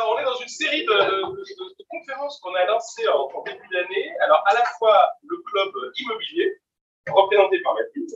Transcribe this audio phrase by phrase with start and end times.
[0.00, 4.10] alors, on est dans une série de, conférences qu'on a lancées en, début d'année.
[4.20, 6.58] Alors, à la fois le club immobilier,
[7.08, 8.10] représenté par Mathilde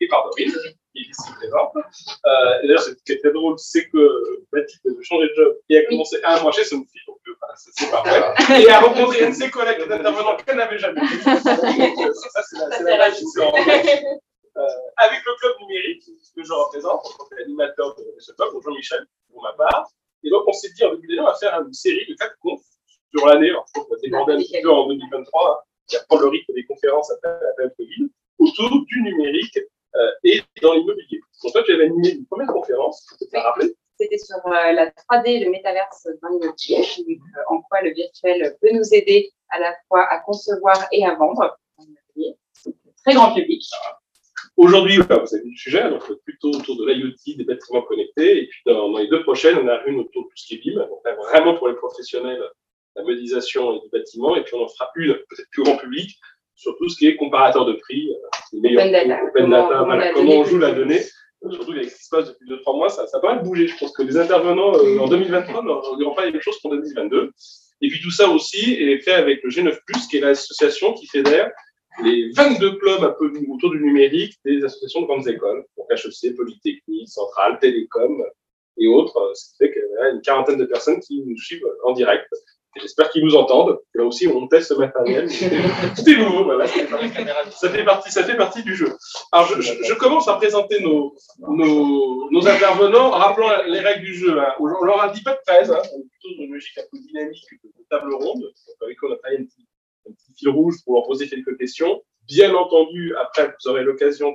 [0.00, 0.52] et par Dorine,
[0.92, 1.72] qui est ici présente.
[1.76, 5.78] Euh, d'ailleurs, ce qui est très drôle, c'est que Mathilde a changé de job et
[5.78, 8.62] a commencé à un mois chez Sophie, donc euh, c'est parfait.
[8.62, 11.20] Et a rencontré un de ses collègues d'intervenants qu'elle n'avait jamais vu.
[11.22, 13.10] ça, c'est la.
[14.54, 14.66] Euh,
[14.98, 16.04] avec le club numérique
[16.36, 19.88] que je représente, en tant qu'animateur de ce club, Jean-Michel, pour ma part.
[20.24, 22.36] Et donc, on s'est dit en début d'année, on va faire une série de quatre
[22.40, 22.64] confs
[23.14, 23.50] sur l'année.
[23.50, 25.50] Alors, je pense qu'on va déborder un petit peu en 2023.
[25.50, 25.98] Hein.
[26.08, 28.08] Pas le rythme des conférences après la période Covid,
[28.38, 29.58] autour du numérique
[29.96, 31.20] euh, et dans l'immobilier.
[31.42, 34.90] Donc, toi, tu avais animé une première conférence, tu te rappeler C'était sur euh, la
[34.90, 40.06] 3D, le métaverse dans l'immobilier, en quoi le virtuel peut nous aider à la fois
[40.10, 41.58] à concevoir et à vendre
[43.04, 43.64] Très grand public.
[44.56, 48.46] Aujourd'hui, vous avez vu le sujet, donc plutôt autour de l'IoT, des bâtiments connectés, et
[48.46, 50.80] puis dans, les deux prochaines, on a une autour de tout ce qui est BIM,
[50.80, 52.42] donc vraiment pour les professionnels,
[52.94, 56.10] la modélisation du bâtiment, et puis on en fera une peut-être plus grand public
[56.54, 59.98] sur tout ce qui est comparateur de prix, euh, les open data, open data comment,
[60.14, 61.00] comment on joue la donnée.
[61.50, 63.66] Surtout avec ce qui se passe depuis 2-3 mois, ça, ça a pas mal bougé.
[63.66, 66.68] Je pense que les intervenants euh, en 2023 ne diront pas les mêmes choses qu'en
[66.68, 67.32] 2022.
[67.80, 69.76] Et puis tout ça aussi est fait avec le G9+,
[70.08, 71.50] qui est l'association qui fédère
[72.02, 76.34] les 22 clubs un peu autour du numérique des associations de grandes écoles, donc HEC,
[76.36, 78.24] Polytechnique, Centrale, Télécom
[78.78, 81.66] et autres, ce qui fait qu'il y a une quarantaine de personnes qui nous suivent
[81.84, 82.26] en direct.
[82.80, 83.78] J'espère qu'ils nous entendent.
[83.94, 85.28] Là aussi, on teste ce matériel.
[85.94, 86.66] C'était nouveau, voilà.
[86.66, 88.88] Ça fait partie, ça fait partie du jeu.
[89.30, 94.14] Alors, je, je commence à présenter nos, nos, nos, intervenants, en rappelant les règles du
[94.14, 94.38] jeu.
[94.38, 94.54] Hein.
[94.58, 95.82] On leur a dit pas de 13, hein.
[95.94, 98.42] on est plutôt dans une logique un peu dynamique de table ronde.
[98.80, 99.66] Avec on a taillé un petit
[100.08, 102.02] un petit fil rouge pour leur poser quelques questions.
[102.26, 104.34] Bien entendu, après, vous aurez l'occasion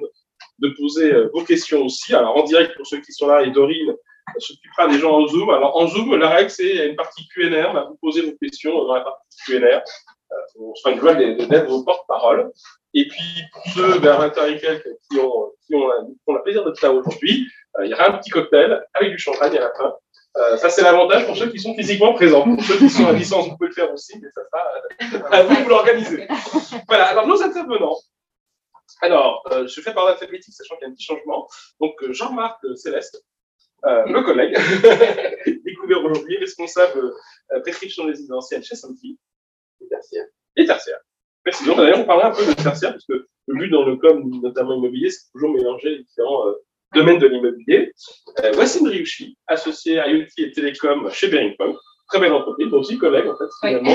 [0.59, 2.13] de, poser euh, vos questions aussi.
[2.13, 3.95] Alors, en direct, pour ceux qui sont là, et Dorine
[4.38, 5.49] s'occupera des gens en Zoom.
[5.49, 7.88] Alors, en Zoom, la règle, c'est une partie QNR.
[7.89, 9.81] Vous posez vos questions dans la partie QNR.
[10.31, 12.51] Euh, on sera une joie d'être vos porte-parole.
[12.94, 16.81] Et puis, pour ceux vers 20 qui ont, qui ont, qui ont le plaisir d'être
[16.81, 19.94] là aujourd'hui, euh, il y aura un petit cocktail avec du champagne à la fin.
[20.38, 22.44] Euh, ça, c'est l'avantage pour ceux qui sont physiquement présents.
[22.44, 25.44] Pour ceux qui sont à distance, vous pouvez le faire aussi, mais ça sera à
[25.44, 26.28] vous de l'organiser.
[26.88, 27.98] Voilà, alors nos intervenants.
[29.02, 31.48] Alors, euh, je fais par l'alphabétique, sachant qu'il y a un petit changement.
[31.80, 33.24] Donc, euh, Jean-Marc Céleste,
[33.86, 34.56] euh, le collègue,
[35.66, 37.14] découvert aujourd'hui, responsable
[37.52, 39.19] euh, prescription résidentielle chez Santi.
[39.81, 40.25] Et tertiaire.
[40.56, 41.00] Et tertiaire.
[41.46, 41.66] Merci.
[41.66, 44.30] Donc, d'ailleurs, on parlera un peu de tertiaire, parce que le but dans le com,
[44.42, 46.46] notamment immobilier, c'est toujours mélanger les différents
[46.94, 47.92] domaine de l'immobilier.
[48.44, 51.75] Euh, Wassim Riushi, associé à IoT et Télécom chez Bearingpoint.
[52.09, 53.92] Très belle entreprise, aussi collègue en fait, finalement.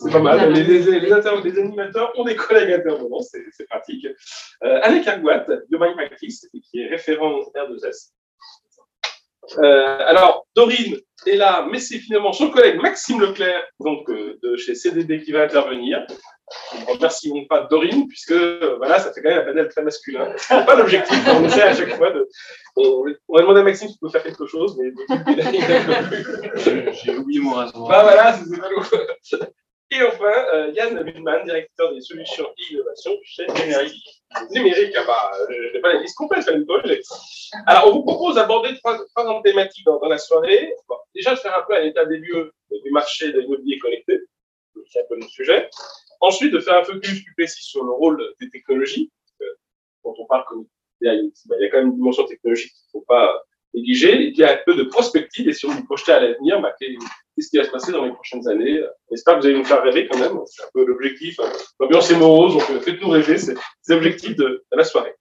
[0.00, 0.52] C'est pas mal.
[0.54, 4.06] Les, les, les, animateurs ont des collègues intervenants, c'est pratique.
[4.62, 8.12] Euh, Anne Argouat, de Practice, qui est référent R2S.
[9.56, 14.56] Euh, alors, Dorine est là, mais c'est finalement son collègue Maxime Leclerc, donc euh, de
[14.56, 16.06] chez CDD, qui va intervenir.
[16.74, 20.32] Ne remercie pas Dorine, puisque euh, voilà, ça fait quand même un panel très masculin.
[20.36, 22.28] C'est pas l'objectif, on essaie à chaque fois de.
[22.76, 24.92] On, on va demander à Maxime s'il peut faire quelque chose, mais
[27.04, 27.88] j'ai oublié mon rasoir.
[27.88, 29.46] Bah voilà, c'est pas
[29.90, 34.22] Et enfin, euh, Yann Wildman, directeur des solutions et innovation chez Numérique.
[34.50, 36.46] Numérique, ah bah, je n'ai pas la liste complète,
[37.66, 40.74] Alors, on vous propose d'aborder trois, grandes thématiques dans, la soirée.
[41.14, 44.20] Déjà, de faire un peu un état des lieux du marché de l'immobilier connecté.
[44.90, 45.70] C'est un peu le sujet.
[46.20, 49.10] Ensuite, de faire un focus plus précis sur le rôle des technologies.
[50.02, 50.66] Quand on parle comme
[51.00, 53.42] il y a quand même une dimension technologique qu'il ne faut pas
[53.74, 54.28] négliger.
[54.28, 55.48] Et y a un peu de prospective.
[55.48, 58.12] Et si on vous projetait à l'avenir, bah, qu'est-ce qui va se passer dans les
[58.12, 58.82] prochaines années?
[59.10, 60.38] J'espère que vous allez nous faire rêver quand même.
[60.46, 61.38] C'est un peu l'objectif.
[61.80, 63.38] L'ambiance est morose, donc euh, faites-nous rêver.
[63.38, 63.54] C'est
[63.88, 65.14] l'objectif de, la soirée.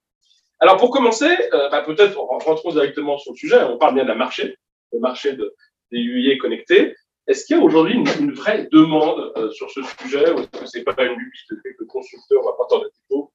[0.59, 3.61] Alors, pour commencer, euh, bah, peut-être rentrons directement sur le sujet.
[3.63, 4.57] On parle bien d'un marché,
[4.91, 5.53] le marché de,
[5.91, 6.95] des UIA connectés.
[7.27, 10.31] Est-ce qu'il y a aujourd'hui une, vraie demande euh, sur ce sujet?
[10.31, 13.33] Ou est-ce que c'est pas une lubie de quelques constructeurs ou apporteurs de typo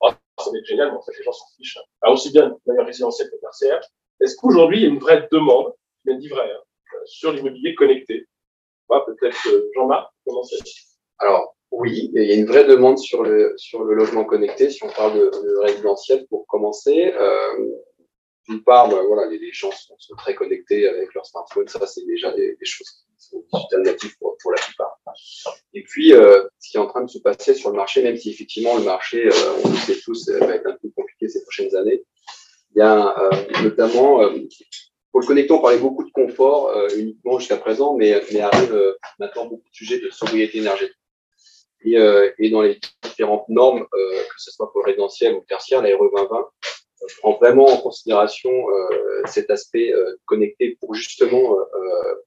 [0.00, 1.78] oh, Ça va être génial, mais en fait, les gens s'en fichent.
[2.02, 3.80] Alors, aussi bien de manière résidentielle que tertiaire.
[4.20, 5.72] Est-ce qu'aujourd'hui, il y a une vraie demande,
[6.04, 6.62] je bien dit vrai, hein,
[7.04, 8.26] sur l'immobilier connecté?
[8.88, 10.56] Peut-être euh, Jean-Marc, commencer.
[11.18, 14.84] Alors, oui, il y a une vraie demande sur le, sur le logement connecté, si
[14.84, 17.12] on parle de, de résidentiel pour commencer.
[17.12, 17.70] Euh,
[18.48, 22.30] d'une part, ben, voilà, les, gens sont, très connectés avec leur smartphone, ça c'est déjà
[22.32, 25.00] des, choses qui sont digital natives pour, la plupart.
[25.72, 28.16] Et puis, euh, ce qui est en train de se passer sur le marché, même
[28.16, 29.30] si effectivement le marché,
[29.64, 32.04] on le sait tous, va être un peu compliqué ces prochaines années,
[32.74, 34.30] il y a euh, notamment, euh,
[35.12, 39.46] pour le connecter, on parlait beaucoup de confort euh, uniquement jusqu'à présent, mais, arrive maintenant
[39.46, 40.96] beaucoup de sujets de sobriété énergétique.
[41.84, 46.10] Et, dans les différentes normes, que ce soit pour le résidentiel ou tertiaire, la RE
[46.16, 46.48] 2020,
[47.06, 48.50] je prends vraiment en considération
[49.26, 49.92] cet aspect
[50.24, 51.58] connecté pour justement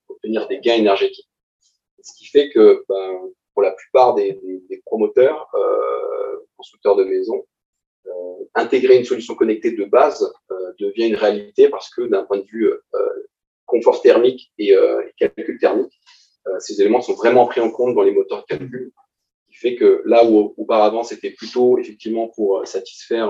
[0.10, 1.28] obtenir des gains énergétiques.
[2.04, 3.20] Ce qui fait que ben,
[3.56, 4.40] pour la plupart des,
[4.86, 5.50] promoteurs,
[6.56, 7.44] constructeurs de maisons,
[8.56, 12.46] intégrer une solution connectée de base euh, devient une réalité parce que d'un point de
[12.46, 12.80] vue euh,
[13.66, 14.74] confort thermique et,
[15.18, 15.94] calcul thermique,
[16.60, 18.94] ces éléments sont vraiment pris en compte dans les moteurs de calcul,
[19.50, 23.30] qui fait que là où auparavant c'était plutôt effectivement pour satisfaire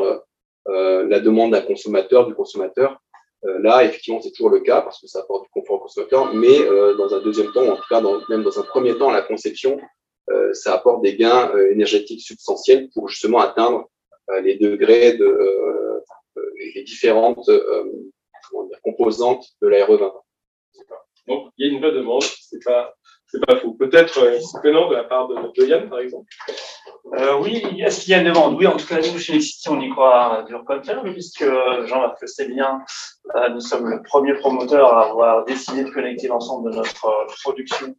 [0.68, 3.02] la demande d'un consommateur, du consommateur,
[3.42, 6.60] là, effectivement, c'est toujours le cas parce que ça apporte du confort au consommateur, mais
[7.00, 9.80] dans un deuxième temps, en tout cas, même dans un premier temps, la conception,
[10.30, 13.84] euh, ça apporte des gains euh, énergétiques substantiels pour justement atteindre euh,
[14.44, 16.04] les degrés de
[16.76, 17.50] les différentes
[18.84, 20.12] composantes de la RE20.
[21.28, 22.94] Donc, il y a une vraie demande, c'est pas,
[23.28, 23.74] c'est pas faux.
[23.74, 26.26] Peut-être euh, de la part de, de, Yann, par exemple
[27.18, 28.56] euh, Oui, est-ce qu'il y a une demande?
[28.56, 32.22] Oui, en tout cas, nous, chez Nexity, on y croit dur comme fer, puisque Jean-Marc
[32.22, 32.82] le sait bien,
[33.54, 37.94] nous sommes le premier promoteur à avoir décidé de connecter l'ensemble de notre production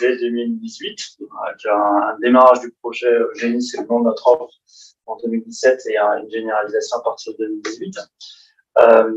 [0.00, 0.98] dès 2018,
[1.46, 4.52] avec un, démarrage du projet Génie, c'est le nom de notre offre,
[5.08, 7.98] en 2017 et une généralisation à partir de 2018.
[8.78, 9.12] Euh,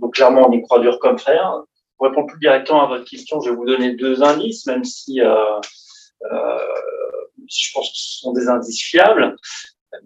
[0.00, 1.62] donc clairement, on y croit dur comme fer.
[1.96, 5.20] Pour répondre plus directement à votre question, je vais vous donner deux indices, même si
[5.20, 5.34] euh,
[6.30, 6.58] euh,
[7.48, 9.34] je pense que ce sont des indices fiables,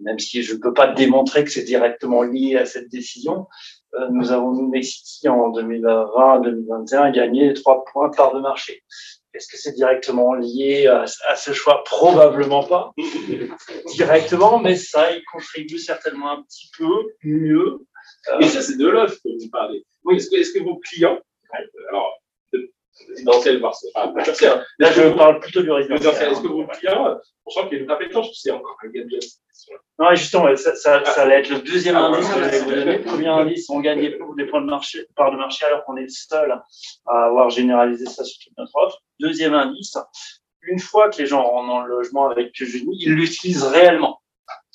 [0.01, 3.47] même si je ne peux pas démontrer que c'est directement lié à cette décision.
[4.09, 8.83] Nous avons, nous, Nexity, en 2020-2021, gagné trois points de part de marché.
[9.33, 11.83] Est-ce que c'est directement lié à, ce choix?
[11.85, 12.93] Probablement pas
[13.95, 16.91] directement, mais ça y contribue certainement un petit peu
[17.23, 17.79] mieux.
[18.39, 19.83] Et ça, c'est de l'offre que vous parlez.
[20.03, 20.17] Oui.
[20.17, 21.19] Est-ce que, est que, vos clients,
[21.89, 22.22] alors,
[23.09, 24.63] résidentiel, parce que, enfin, pas hein.
[24.79, 26.31] Là, je parle plutôt du résidentiel.
[26.31, 29.23] Est-ce que vos clients, on sent qu'il y a une appétence, c'est encore un gadget
[29.99, 32.97] non, justement, ça, ça, ça, allait être le deuxième ah, indice que vous donner.
[32.97, 36.03] Le premier indice, on gagnait des points de marché, part de marché, alors qu'on est
[36.03, 36.59] le seul
[37.05, 38.97] à avoir généralisé ça sur toute notre offre.
[39.19, 39.95] Deuxième indice,
[40.63, 44.22] une fois que les gens rentrent dans le logement avec Cueugenie, ils l'utilisent réellement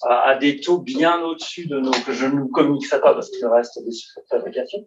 [0.02, 3.46] à, des taux bien au-dessus de nos, que je ne vous communiquerai pas parce qu'il
[3.46, 4.86] reste des secrets de fabrication,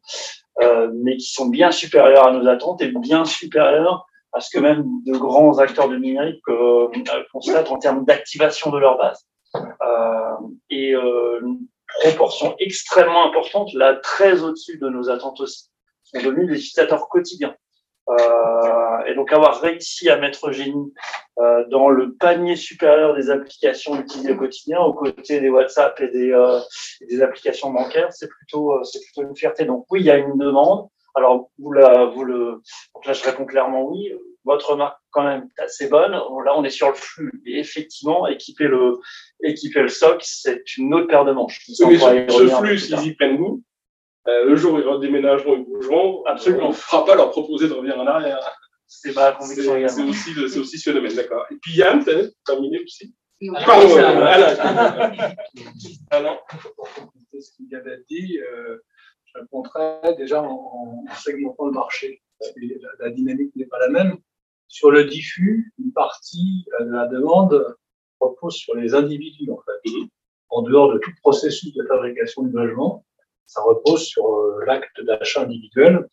[0.61, 4.61] euh, mais qui sont bien supérieurs à nos attentes et bien supérieurs à ce que
[4.61, 6.87] même de grands acteurs de numérique euh,
[7.31, 9.27] constatent en termes d'activation de leur base.
[9.55, 11.67] Euh, et euh, une
[12.01, 15.69] proportion extrêmement importante, là très au-dessus de nos attentes aussi,
[16.03, 17.55] sont devenus des utilisateurs quotidiens.
[18.11, 20.93] Euh, et donc avoir réussi à mettre Génie
[21.39, 26.09] euh, dans le panier supérieur des applications utilisées au quotidien, aux côtés des WhatsApp et
[26.09, 26.59] des, euh,
[27.09, 29.65] des applications bancaires, c'est plutôt, c'est plutôt une fierté.
[29.65, 30.87] Donc oui, il y a une demande.
[31.15, 32.61] Alors vous, la, vous le,
[32.95, 34.13] donc là je réponds clairement oui
[34.45, 36.11] votre remarque quand même assez bonne.
[36.11, 37.31] Là, on est sur le flux.
[37.45, 38.99] Et effectivement, équiper le,
[39.43, 41.61] équiper le SOC, c'est une autre paire de manches.
[41.67, 43.61] Mais ce, flux, s'ils y prennent goût,
[44.27, 47.67] euh, le jour où ils redéménageront, ils bougeront, absolument, on ne fera pas leur proposer
[47.67, 48.39] de revenir en arrière.
[48.87, 51.45] C'est ma conviction C'est aussi, c'est aussi ce phénomène, d'accord.
[51.49, 53.15] Et puis Yann, tu as terminé aussi?
[53.65, 54.55] Pardon, Alain.
[56.11, 56.37] Alain.
[57.39, 58.77] Ce qu'il avait dit, euh,
[59.25, 62.21] je répondrais déjà en, en segmentant le marché.
[62.39, 62.49] La,
[62.99, 64.17] la dynamique n'est pas la même.
[64.67, 67.75] Sur le diffus, une partie de la demande
[68.19, 69.89] repose sur les individus, en fait.
[69.89, 70.07] Mhm.
[70.49, 73.05] En dehors de tout processus de fabrication du logement,
[73.51, 76.07] ça repose sur euh, l'acte d'achat individuel.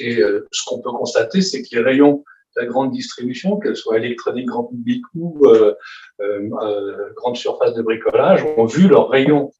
[0.00, 2.24] Et euh, ce qu'on peut constater, c'est que les rayons
[2.56, 5.74] de la grande distribution, qu'elles soient électroniques, grand public ou euh,
[6.20, 9.50] euh, grande surface de bricolage, ont vu leurs rayons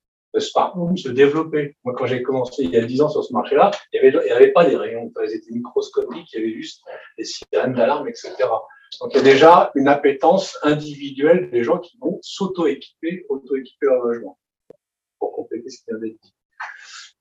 [0.41, 1.77] smartphone se développer.
[1.85, 4.31] Moi, quand j'ai commencé il y a 10 ans sur ce marché-là, il n'y avait,
[4.33, 6.83] avait, pas des rayons, ils étaient microscopiques, il y avait juste
[7.17, 8.33] des sirènes d'alarme, etc.
[9.01, 14.03] Donc, il y a déjà une appétence individuelle des gens qui vont s'auto-équiper, auto-équiper leur
[14.03, 14.39] logement.
[15.21, 16.35] Pour compléter ce qui vient d'être dit.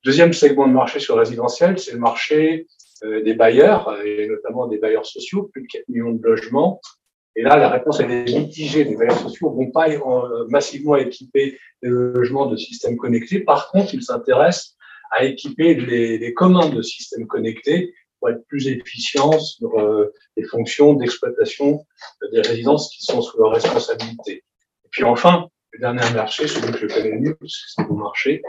[0.03, 2.67] Deuxième segment de marché sur résidentiel, c'est le marché
[3.03, 6.81] euh, des bailleurs, et notamment des bailleurs sociaux, plus de 4 millions de logements,
[7.36, 8.83] et là, la réponse, elle est mitigée.
[8.83, 13.39] Les bailleurs sociaux ne vont pas euh, massivement équiper les logements de systèmes connectés.
[13.39, 14.75] Par contre, ils s'intéressent
[15.12, 20.43] à équiper les, les, communs de systèmes connectés pour être plus efficients sur euh, les
[20.43, 21.86] fonctions d'exploitation
[22.31, 24.43] des résidences qui sont sous leur responsabilité.
[24.86, 28.41] Et puis enfin, le dernier marché, celui que je connais le mieux, c'est le marché,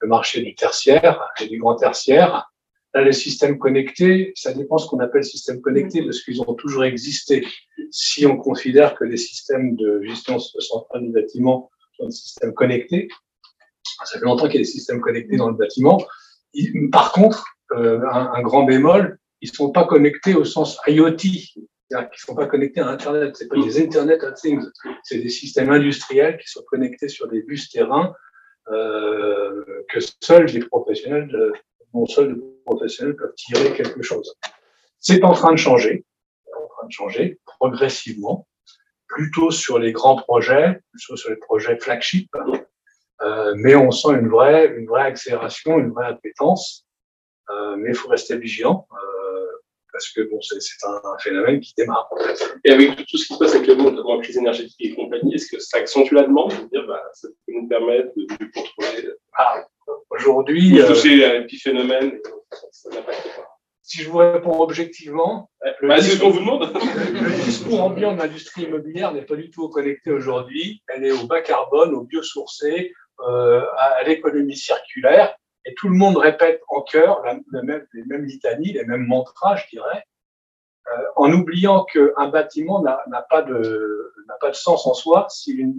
[0.00, 2.48] le marché du tertiaire et du grand tertiaire,
[2.94, 6.84] Là, les systèmes connectés, ça dépend ce qu'on appelle système connecté, parce qu'ils ont toujours
[6.84, 7.46] existé.
[7.90, 13.08] Si on considère que les systèmes de gestion centrale du bâtiment sont des systèmes connectés,
[14.04, 16.02] ça fait longtemps qu'il y a des systèmes connectés dans le bâtiment.
[16.90, 21.16] Par contre, euh, un, grand bémol, ils ne sont pas connectés au sens IoT,
[21.88, 23.36] c'est-à-dire qu'ils ne sont pas connectés à Internet.
[23.36, 24.64] C'est pas des Internet of Things,
[25.02, 28.14] c'est des systèmes industriels qui sont connectés sur des bus terrain
[28.70, 31.52] euh, que seuls les professionnels de,
[31.94, 34.34] non seuls les professionnels peuvent tirer quelque chose.
[35.00, 36.04] C'est en train de changer.
[36.46, 38.46] de changer progressivement,
[39.06, 42.30] plutôt sur les grands projets, plutôt sur les projets flagship,
[43.22, 46.86] euh, mais on sent une vraie, une vraie accélération, une vraie appétence.
[47.50, 49.07] Euh, mais il faut rester vigilant euh,
[49.98, 52.08] parce que bon, c'est un, phénomène qui démarre.
[52.64, 54.94] Et avec tout ce qui se passe avec le monde, notamment la crise énergétique et
[54.94, 58.22] compagnie, est-ce que ça accentue la demande de dire, bah, ça peut nous permettre de,
[58.22, 59.66] de contrôler ah,
[60.10, 61.46] Aujourd'hui, euh, toucher un
[62.70, 63.58] ça n'impacte pas.
[63.82, 65.50] Si je vous réponds objectivement,
[65.82, 66.72] bah, c'est vous demande.
[66.74, 70.82] Le discours ambiant de l'industrie immobilière n'est pas du tout connecté aujourd'hui.
[70.88, 72.92] Elle est au bas carbone, au biosourcé,
[73.26, 75.34] euh, à, l'économie circulaire.
[75.64, 77.22] Et tout le monde répète en chœur
[77.52, 80.04] les mêmes litanies, les mêmes mantras, je dirais,
[80.88, 85.74] euh, en oubliant qu'un bâtiment n'a pas, de, pas de sens en soi s'il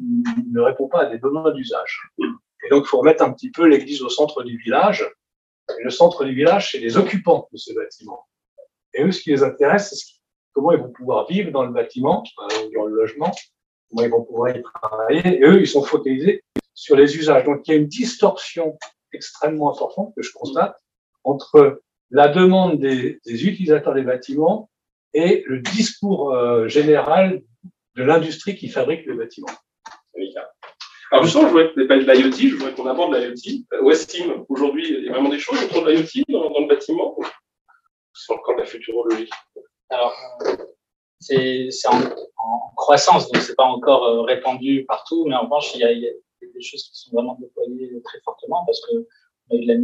[0.52, 2.12] ne répond pas à des besoins d'usage.
[2.20, 5.10] Et donc, il faut remettre un petit peu l'église au centre du village.
[5.80, 8.28] Et le centre du village, c'est les occupants de ce bâtiment.
[8.94, 10.20] Et eux, ce qui les intéresse, c'est
[10.54, 13.32] comment ils vont pouvoir vivre dans le bâtiment, euh, dans le logement,
[13.90, 15.40] comment ils vont pouvoir y travailler.
[15.40, 16.44] Et eux, ils sont focalisés
[16.74, 17.46] sur les usages.
[17.46, 18.78] Donc, il y a une distorsion
[19.14, 20.76] extrêmement importante que je constate
[21.24, 24.70] entre la demande des, utilisateurs des bâtiments
[25.14, 27.42] et le discours euh, général
[27.96, 29.48] de l'industrie qui fabrique les bâtiments.
[31.12, 33.66] Alors justement, je voudrais parler de l'IoT, je voudrais qu'on aborde l'IoT.
[33.74, 36.68] Euh, Westim, aujourd'hui, il y a vraiment des choses autour de l'IoT dans, dans, le
[36.68, 37.18] bâtiment
[38.14, 39.30] C'est encore de la futurologie?
[39.90, 40.16] Alors,
[41.20, 42.00] c'est en,
[42.38, 45.92] en, croissance, donc c'est pas encore euh, répandu partout, mais en revanche, il y, a,
[45.92, 46.12] il y, a,
[46.54, 49.08] des choses qui sont vraiment déployées très fortement parce que
[49.50, 49.78] on a eu de la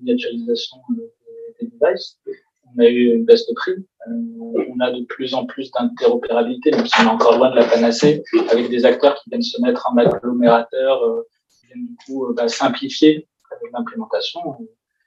[0.00, 2.18] miniaturisation euh, des, devices,
[2.64, 6.70] on a eu une baisse de prix, euh, on a de plus en plus d'interopérabilité,
[6.72, 9.60] même si on est encore loin de la panacée, avec des acteurs qui viennent se
[9.60, 13.28] mettre en agglomérateur, euh, qui viennent du coup bah, simplifier
[13.72, 14.40] l'implémentation.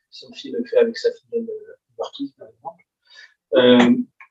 [0.10, 1.48] Sophie le fait avec sa filiale
[1.98, 2.84] Workies, par exemple.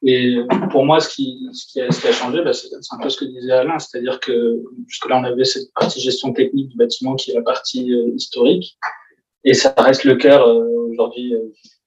[0.07, 0.37] Et
[0.71, 3.09] pour moi, ce qui, ce qui, a, ce qui a changé, bah, c'est un peu
[3.09, 7.15] ce que disait Alain, c'est-à-dire que jusque-là, on avait cette partie gestion technique du bâtiment
[7.15, 8.77] qui est la partie historique,
[9.45, 10.47] et ça reste le cœur
[10.91, 11.35] aujourd'hui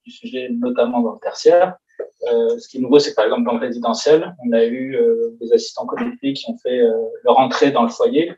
[0.04, 1.76] du sujet, notamment dans le tertiaire.
[2.24, 5.38] Euh, ce qui est nouveau, c'est par exemple dans le résidentiel, on a eu euh,
[5.40, 6.92] des assistants connectés qui ont fait euh,
[7.24, 8.34] leur entrée dans le foyer.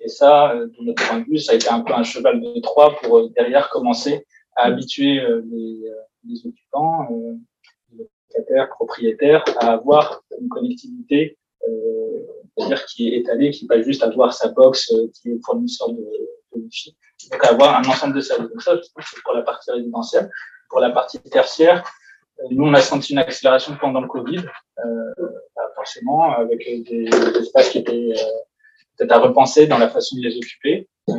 [0.00, 2.40] Et ça, euh, de notre point de vue, ça a été un peu un cheval
[2.40, 5.78] de Troie pour euh, derrière commencer à habituer les,
[6.28, 7.06] les, occupants,
[8.34, 11.36] locataires, propriétaires, à avoir une connectivité,
[12.56, 16.02] c'est-à-dire qui est étalée, qui n'est pas juste avoir sa box qui est fournisseur de,
[16.54, 16.96] de Wi-Fi,
[17.30, 18.50] donc avoir un ensemble de services.
[18.50, 20.30] Donc ça, c'est pour la partie résidentielle.
[20.68, 21.84] Pour la partie tertiaire,
[22.40, 24.44] euh, nous, on a senti une accélération pendant le Covid,
[24.84, 25.28] euh,
[25.74, 27.08] forcément, avec des,
[27.38, 28.24] espaces qui étaient euh,
[28.96, 30.88] peut-être à repenser dans la façon de les occuper.
[31.08, 31.14] Euh,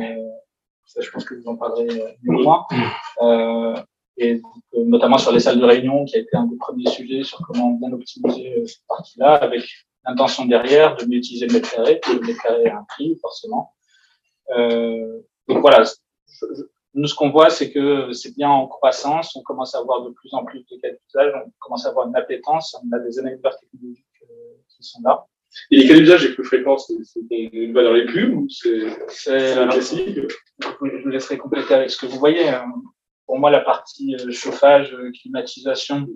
[0.86, 1.86] ça, je pense que vous en parlerez
[2.22, 2.66] mieux que moi.
[4.16, 4.40] Et
[4.76, 7.72] notamment sur les salles de réunion, qui a été un des premiers sujets sur comment
[7.72, 9.64] bien optimiser cette partie-là, avec
[10.06, 13.72] l'intention derrière de mieux utiliser le mètre carré, le mètre carré a un prix, forcément.
[14.50, 15.92] donc voilà, je,
[16.94, 19.34] nous, ce qu'on voit, c'est que c'est bien en croissance.
[19.34, 21.32] On commence à avoir de plus en plus de cas d'usage.
[21.46, 22.76] On commence à avoir une appétence.
[22.84, 25.26] On a des anecdotes technologiques euh, qui sont là.
[25.70, 30.18] Et les cas d'usage les plus fréquents, c'est dans les pubs ou c'est classique?
[30.60, 32.48] Je vous laisserai compléter avec ce que vous voyez.
[32.48, 32.70] Hein.
[33.26, 36.06] Pour moi, la partie euh, chauffage, euh, climatisation,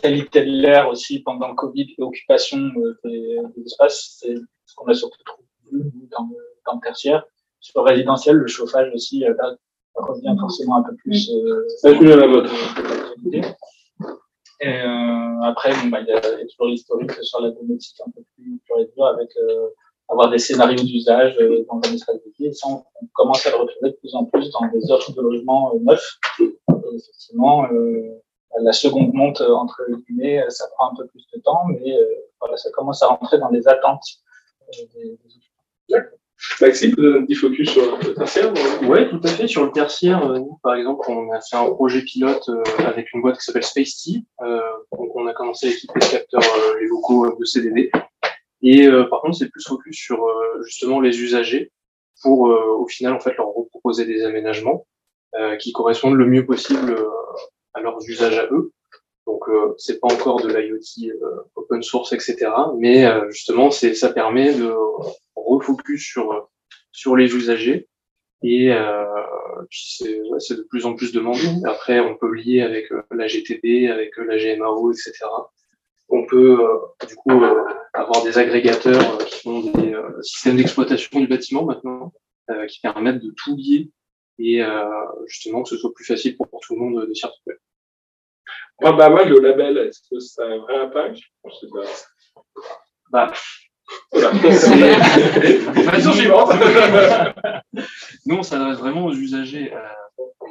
[0.00, 2.70] qualité de l'air aussi pendant le Covid et occupation
[3.02, 5.42] des, espaces, c'est ce qu'on a surtout trouvé
[5.72, 7.24] dans le, dans le tertiaire.
[7.58, 9.24] Sur le résidentiel, le chauffage aussi,
[9.96, 11.30] revient forcément un peu plus.
[11.30, 12.48] Euh, à la mode.
[14.60, 18.22] Et euh, après, bon, bah, il y, a toujours l'historique sur la domotique un peu
[18.34, 19.68] plus pure et dure avec euh,
[20.08, 22.54] avoir des scénarios d'usage euh, dans un espace vie.
[22.54, 22.84] Ça, on,
[23.14, 26.18] commence à le retrouver de plus en plus dans des offres de logement euh, neufs.
[26.40, 26.54] Et
[26.94, 27.66] effectivement,
[28.62, 31.98] la seconde monte entre guillemets, ça prend un peu plus de temps, mais
[32.40, 34.04] voilà, ça commence à rentrer dans les attentes
[34.72, 35.18] des,
[35.88, 35.96] des
[36.60, 39.48] Maxime, vous avez un petit focus sur le tertiaire Oui, tout à fait.
[39.48, 43.12] Sur le tertiaire, euh, nous, par exemple, on a fait un projet pilote euh, avec
[43.14, 44.22] une boîte qui s'appelle SpaceT.
[44.42, 44.60] Euh,
[44.92, 46.42] donc, on a commencé à équiper les capteurs,
[46.80, 47.90] les locaux de CDD.
[48.68, 50.26] Et par contre, c'est plus focus sur
[50.64, 51.70] justement les usagers
[52.22, 54.86] pour, au final, en fait, leur proposer des aménagements
[55.60, 56.96] qui correspondent le mieux possible
[57.74, 58.72] à leurs usages à eux.
[59.26, 59.44] Donc,
[59.78, 61.12] c'est pas encore de l'IoT
[61.54, 62.50] open source, etc.
[62.76, 64.74] Mais justement, c'est ça permet de
[65.36, 66.48] refocus sur
[66.90, 67.88] sur les usagers
[68.42, 69.04] et euh,
[69.70, 71.46] c'est ouais, de plus en plus demandé.
[71.64, 75.12] Après, on peut lier avec euh, la GTB, avec euh, la GMAO, etc.
[76.08, 77.42] On peut euh, du coup
[77.92, 82.12] avoir des agrégateurs qui font des systèmes d'exploitation du bâtiment maintenant,
[82.68, 83.90] qui permettent de tout lier
[84.38, 84.62] et
[85.26, 87.56] justement que ce soit plus facile pour, tout le monde de s'y retrouver.
[88.78, 91.18] Pas mal le label, est-ce que ça a un vrai impact?
[93.10, 93.32] Bah, Voilà.
[98.26, 99.72] nous, on s'adresse vraiment aux usagers.
[99.72, 99.78] Euh,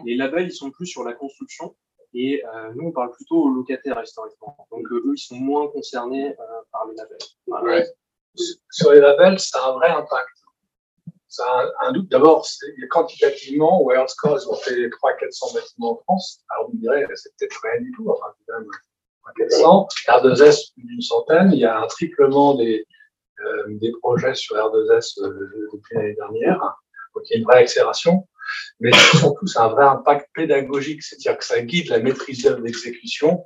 [0.05, 1.75] les labels, ils sont plus sur la construction
[2.15, 4.67] et euh, nous, on parle plutôt aux locataires historiquement.
[4.71, 7.87] Donc, euh, eux, ils sont moins concernés euh, par les labels.
[8.71, 10.29] Sur les labels, ça a un vrai impact.
[11.27, 12.09] Ça a un, doute.
[12.09, 12.47] D'abord,
[12.89, 16.41] quantitativement, Wild Scores, ils ont fait 300-400 bâtiments en France.
[16.49, 18.09] Alors, on dirait, c'est peut-être rien du tout.
[18.09, 18.69] Enfin, quand même
[19.37, 19.87] 400.
[20.07, 21.51] R2S, plus d'une centaine.
[21.51, 22.85] Il y a un triplement des,
[23.67, 26.59] des projets sur R2S euh, depuis l'année dernière.
[27.13, 28.25] Donc, il y a une vraie accélération.
[28.79, 31.03] Mais surtout, ça a un vrai impact pédagogique.
[31.03, 33.45] C'est-à-dire que ça guide la maîtrise d'œuvre d'exécution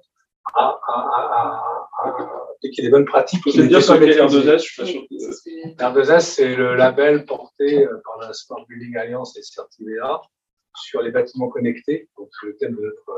[0.56, 1.64] à, à, à,
[2.04, 3.42] à, à appliquer des bonnes pratiques.
[3.46, 4.40] veux dire les maîtrisées.
[4.40, 5.02] R2S, je suis pas sûr.
[5.08, 10.22] que- R2S, c'est le label porté euh, par la Smart Building Alliance et Certivea
[10.76, 12.10] sur les bâtiments connectés.
[12.18, 13.10] Donc, c'est le thème de notre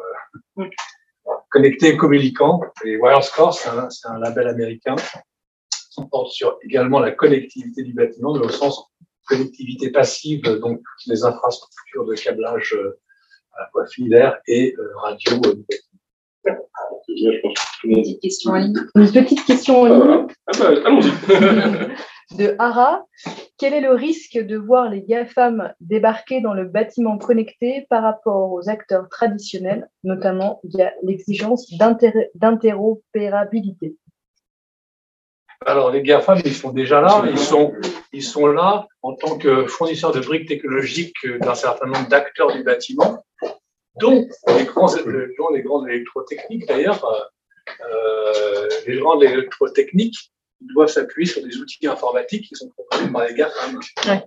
[0.59, 0.69] euh,
[1.49, 2.61] connecté et communicant.
[2.85, 4.95] Et WireScore, c'est un, c'est un label américain
[5.91, 8.90] qui porte sur également la connectivité du bâtiment, mais au sens
[9.27, 12.99] connectivité passive, donc toutes les infrastructures de câblage euh,
[13.57, 15.33] à la fois filaire et euh, radio.
[15.45, 16.67] euh, du bâtiment.
[17.07, 18.15] C'est bien, je pense que tout le monde dit.
[18.15, 18.77] Petite question en ligne.
[18.95, 20.27] Une petite question en Ah, ligne voilà.
[20.47, 21.91] Ah bah, allons-y.
[22.37, 23.05] de Hara.
[23.57, 28.51] Quel est le risque de voir les GAFAM débarquer dans le bâtiment connecté par rapport
[28.53, 33.95] aux acteurs traditionnels, notamment via l'exigence d'inter- d'interopérabilité?
[35.65, 37.21] Alors, les GAFAM, ils sont déjà là.
[37.29, 37.73] Ils sont,
[38.13, 42.51] ils sont là en tant que fournisseurs de briques technologiques euh, d'un certain nombre d'acteurs
[42.53, 43.23] du bâtiment,
[43.99, 44.27] dont
[44.57, 47.03] les grands, euh, dont les grands électrotechniques d'ailleurs.
[47.79, 53.43] euh, les grands électrotechniques doivent s'appuyer sur des outils informatiques qui sont proposés par les.
[54.07, 54.23] Ouais.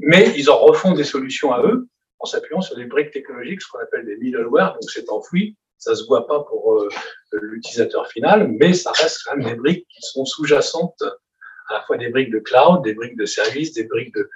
[0.00, 1.88] Mais ils en refont des solutions à eux
[2.18, 5.94] en s'appuyant sur des briques technologiques, ce qu'on appelle des middleware, donc c'est enfoui, ça
[5.94, 6.88] se voit pas pour euh,
[7.32, 11.02] l'utilisateur final, mais ça reste quand même des briques qui sont sous-jacentes,
[11.68, 14.28] à la fois des briques de cloud, des briques de service, des briques de,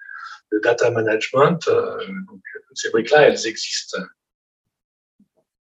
[0.53, 1.69] de data management.
[1.69, 1.97] euh,
[2.29, 2.41] donc,
[2.75, 3.99] ces briques-là, elles existent.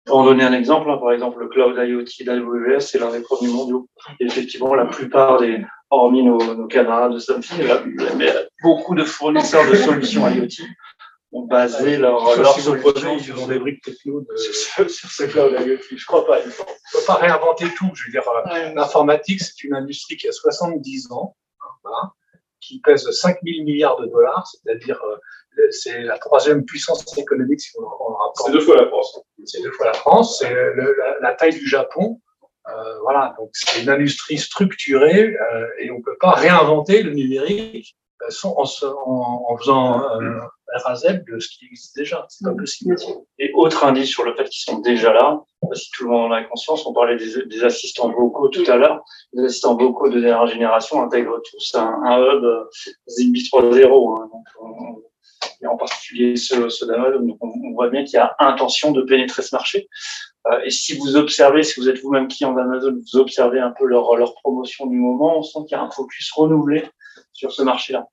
[0.05, 3.21] Pour en donner un exemple, hein, par exemple, le cloud IoT d'AWS, c'est l'un des
[3.21, 3.89] premiers mondiaux.
[4.21, 8.33] Et effectivement, la plupart des, hormis nos, nos camarades de mais
[8.63, 10.65] beaucoup de fournisseurs de solutions IoT
[11.33, 15.53] ont basé leur, Sauf leur ils ont des briques techno de, sur, sur ce cloud
[15.53, 15.97] IoT.
[15.97, 16.41] Je crois pas.
[16.45, 16.51] il
[16.95, 17.91] on peut pas réinventer tout.
[17.95, 22.13] Je veux dire, euh, l'informatique, c'est une industrie qui a 70 ans, hein, voilà,
[22.61, 25.17] qui pèse 5 000 milliards de dollars, c'est-à-dire euh,
[25.71, 28.47] c'est la troisième puissance économique si on en prend le rapport.
[28.47, 29.21] C'est deux fois la France.
[29.45, 32.21] C'est deux fois la France, c'est la, la taille du Japon.
[32.69, 37.97] Euh, voilà, donc c'est une industrie structurée euh, et on peut pas réinventer le numérique
[38.45, 40.41] en, se- en, en faisant euh,
[40.85, 42.27] RAZ de ce qui existe déjà.
[42.29, 42.97] C'est pas possible.
[43.39, 45.41] Et autre indice sur le fait qu'ils sont déjà là,
[45.73, 48.77] si tout le monde en a conscience, on parlait des, des assistants vocaux tout à
[48.77, 49.03] l'heure.
[49.33, 52.65] Les assistants vocaux de dernière génération intègrent tous un, un hub euh,
[53.07, 54.21] Zigbee 3.0.
[54.23, 55.03] Hein, donc on-
[55.61, 57.21] et en particulier ceux, ceux d'Amazon.
[57.21, 59.89] Donc on, on voit bien qu'il y a intention de pénétrer ce marché.
[60.47, 63.85] Euh, et si vous observez, si vous êtes vous-même client d'Amazon, vous observez un peu
[63.87, 66.85] leur, leur promotion du moment, on sent qu'il y a un focus renouvelé
[67.39, 68.07] sur ce marché-là.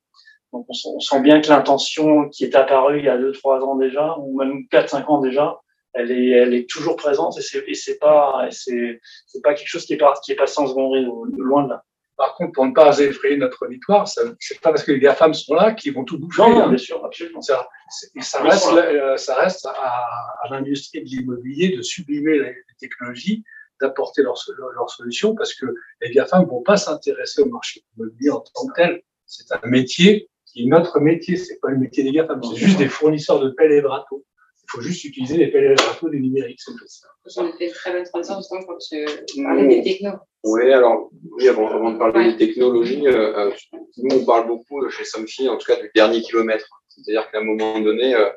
[0.53, 4.15] Donc on sent, bien que l'intention qui est apparue il y a 2-3 ans déjà,
[4.19, 5.59] ou même 4-5 ans déjà,
[5.93, 9.85] elle est, elle est toujours présente et c'est, c'est pas, c'est, c'est pas quelque chose
[9.85, 11.83] qui est, pas, qui est passé en second rideau, loin de là.
[12.17, 15.33] Par contre, pour ne pas effrayer notre auditoire, ça- c'est pas parce que les GAFAM
[15.33, 16.43] sont là qu'ils vont tout bouffer.
[16.43, 17.41] Non, non, bien sûr, absolument.
[17.41, 17.67] Ça,
[18.41, 18.85] reste, là.
[18.85, 19.71] euh, ça reste à,
[20.41, 23.43] à l'industrie de l'immobilier de sublimer les, technologies,
[23.81, 25.65] d'apporter leurs leur, solutions, parce que
[26.01, 29.01] les GAFAM ne vont pas s'intéresser au marché immobilier en tant que tel.
[29.25, 32.77] C'est un métier qui est notre métier, c'est pas le métier des GAFAM, c'est juste
[32.77, 34.23] des fournisseurs de pelles et de râteaux.
[34.63, 36.85] Il faut juste utiliser les pelles et les râteaux du numérique, c'est tout.
[37.27, 40.17] Ça me fait une très bonne transition justement quand tu parlais des technos.
[40.43, 42.33] Oui, alors, oui, avant, avant de parler Ouais.
[42.35, 43.51] des technologies, euh, euh,
[43.97, 46.67] nous, on parle beaucoup chez Somfy, en tout cas, du dernier kilomètre.
[46.87, 48.29] C'est-à-dire qu'à un moment donné, euh,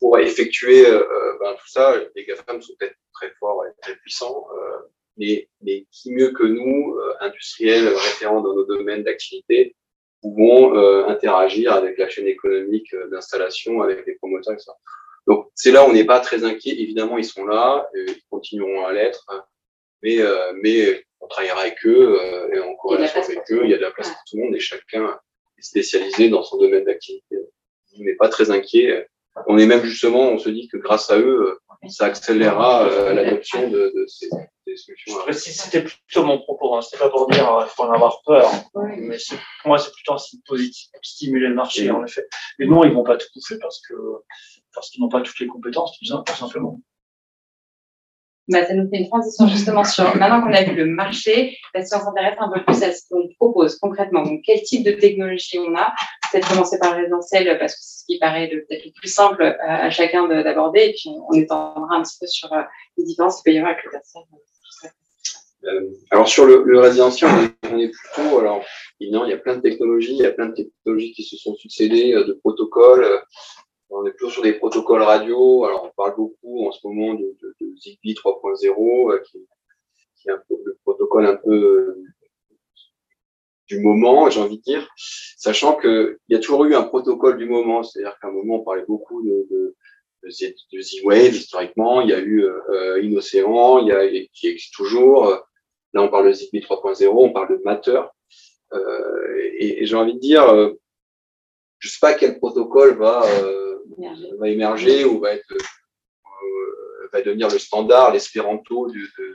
[0.00, 1.02] pour effectuer euh,
[1.40, 4.78] ben, tout ça, les GAFAM sont peut-être très forts et très puissants, euh,
[5.16, 9.76] mais, mais qui mieux que nous, euh, industriels, référents dans nos domaines d'activité,
[10.20, 14.70] pouvons euh, interagir avec la chaîne économique euh, d'installation, avec les promoteurs, etc.
[15.26, 16.80] Donc, c'est là où on n'est pas très inquiet.
[16.80, 19.26] Évidemment, ils sont là, et ils continueront à l'être,
[20.02, 23.62] mais, euh, mais on travaillera avec eux euh, et en corrélation avec eux.
[23.64, 25.18] Il y a de la place pour tout le monde et chacun
[25.58, 27.36] est spécialisé dans son domaine d'activité.
[27.98, 29.06] On n'est pas très inquiet.
[29.46, 33.14] On est même justement, on se dit que grâce à eux, euh, ça accélérera euh,
[33.14, 34.28] l'adoption de, de ces,
[34.66, 35.14] des solutions.
[35.14, 36.82] Je précise, c'était plutôt mon propos, hein.
[36.82, 38.96] c'était pas pour dire il faut en avoir peur, Ouais.
[38.98, 42.26] mais c'est- pour moi c'est plutôt un signe positif pour stimuler le marché en effet.
[42.58, 43.94] Mais non, ils vont pas tout bouffer parce que
[44.74, 46.80] parce qu'ils n'ont pas toutes les compétences, tout, tout simplement.
[48.48, 51.84] Bah, ça nous fait une transition justement sur, maintenant qu'on a vu le marché, bah,
[51.84, 54.90] si on s'intéresse un peu plus à ce qu'on propose concrètement, donc quel type de
[54.92, 55.92] technologie on a,
[56.30, 59.42] peut-être commencer par le résidentiel parce que c'est ce qui paraît peut-être le plus simple
[59.42, 62.62] euh, à, chacun d'aborder, et puis on, étendra un petit peu sur euh,
[62.96, 64.22] les différences qu'il peut avec le tertiaire.
[65.64, 67.30] Euh, alors sur le, résidentiel,
[67.70, 68.64] on est, plutôt, alors
[68.98, 71.36] évidemment, il y a plein de technologies, il y a plein de technologies qui se
[71.36, 73.22] sont succédées, de protocoles.
[73.90, 75.64] On est plutôt sur des protocoles radio.
[75.64, 77.36] Alors, on parle beaucoup en ce moment de,
[77.76, 79.38] Zigbee 3.0, euh, qui,
[80.16, 82.04] qui, est un peu le protocole un peu euh,
[83.70, 87.46] du moment, j'ai envie de dire, sachant qu'il y a toujours eu un protocole du
[87.46, 87.82] moment.
[87.82, 89.74] C'est-à-dire qu'à un moment, on parlait beaucoup de, de,
[90.24, 92.00] de Z-Wave, historiquement.
[92.00, 95.26] Il y a eu euh, Inocéan, il y a, qui existe toujours.
[95.92, 98.02] Là, on parle de Zigbee 3.0, on parle de Matter.
[98.72, 100.72] Euh, et, et j'ai envie de dire, euh,
[101.78, 103.24] je sais pas quel protocole va
[104.38, 109.34] va émerger ou va être euh, va devenir le standard, l'espéranto de, de,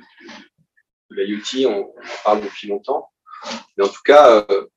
[1.12, 3.12] de, l'IoT, on, on, parle depuis longtemps.
[3.77, 4.67] Mais en tout cas, euh,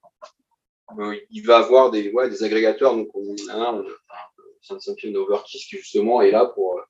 [0.99, 2.95] euh, il va avoir des, ouais, des agrégateurs.
[2.95, 3.85] Donc, on a un,
[4.61, 6.81] Samsung Overkiss qui justement est là pour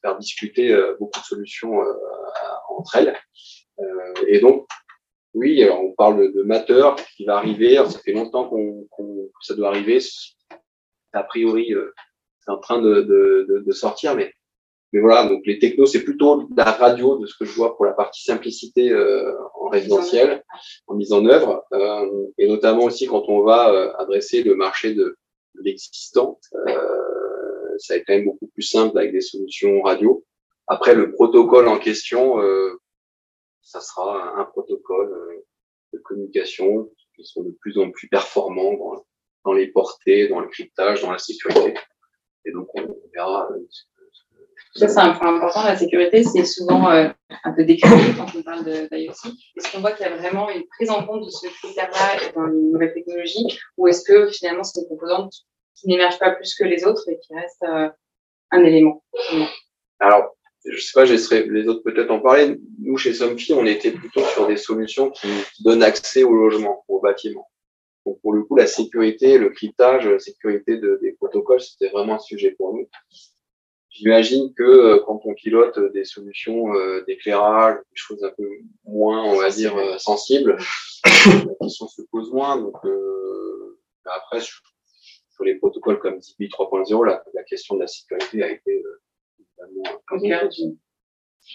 [0.00, 1.80] faire discuter beaucoup de solutions
[2.68, 3.18] entre elles.
[4.28, 4.66] et donc,
[5.34, 7.76] oui, on parle de, Matter qui va arriver.
[7.76, 9.98] ça fait longtemps qu'on, qu que ça doit arriver.
[11.12, 11.74] A priori,
[12.40, 14.32] c'est en train de, de, de, sortir, mais,
[14.96, 17.76] mais voilà, donc les technos, c'est plutôt de la radio de ce que je vois
[17.76, 19.30] pour la partie simplicité euh,
[19.60, 20.42] en résidentiel,
[20.86, 24.94] en mise en œuvre, euh, et notamment aussi quand on va euh, adresser le marché
[24.94, 25.18] de,
[25.62, 30.24] l'existant, euh, ça va être quand même beaucoup plus simple avec des solutions radio.
[30.66, 32.80] Après, le protocole en question, euh,
[33.60, 35.44] ça sera un protocole euh,
[35.92, 39.06] de communication qui sont de plus en plus performants dans,
[39.44, 41.74] dans les portées, dans le cryptage, dans la sécurité.
[42.46, 43.50] Et donc, on verra.
[44.76, 45.64] Ça, c'est un point important.
[45.64, 47.08] La sécurité, c'est souvent euh,
[47.44, 49.12] un peu décrié quand on parle d'IoT.
[49.56, 52.46] Est-ce qu'on voit qu'il y a vraiment une prise en compte de ce critère-là dans
[52.46, 55.32] les nouvelles technologies ou est-ce que finalement, c'est une composante
[55.74, 57.88] qui n'émerge pas plus que les autres et qui reste euh,
[58.50, 59.02] un élément?
[59.98, 62.58] Alors, je sais pas, j'essaierai les autres peut-être en parler.
[62.80, 65.28] Nous, chez Somfy, on était plutôt sur des solutions qui,
[65.60, 67.48] donnent accès au logement, au bâtiment.
[68.04, 72.14] Donc pour le coup, la sécurité, le cryptage, la sécurité de, des protocoles, c'était vraiment
[72.14, 72.88] un sujet pour nous.
[73.98, 78.48] J'imagine que euh, quand on pilote des solutions euh, d'éclairage, des choses un peu
[78.84, 80.58] moins, on va dire, euh, sensibles,
[81.04, 82.56] la question se pose moins.
[82.60, 82.76] Donc
[84.04, 84.62] après, sur,
[85.44, 88.82] les protocoles comme Zigbee 3.0, la, la, question de la sécurité a été
[89.38, 90.00] évidemment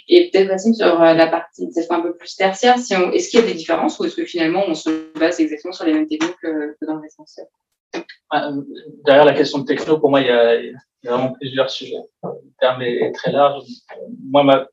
[0.08, 3.40] et peut-être aussi sur euh, la partie peut-être un peu plus tertiaire, si est-ce qu'il
[3.40, 6.08] y a des différences ou est-ce que finalement on se base exactement sur les mêmes
[6.08, 7.71] techniques que, dans le l'essentiel euh,
[9.06, 10.58] Derrière la question de techno, pour moi, il y a,
[11.04, 12.02] vraiment plusieurs sujets.
[12.24, 13.64] Le terme est très large.
[14.24, 14.68] Moi, ma,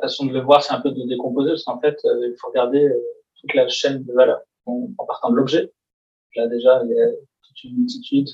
[0.00, 2.48] façon de le voir, c'est un peu de décomposer, parce qu'en fait, euh, il faut
[2.48, 2.90] regarder
[3.40, 5.70] toute la chaîne de valeur en, partant de l'objet.
[6.36, 8.28] Là, déjà, il y a toute une multitude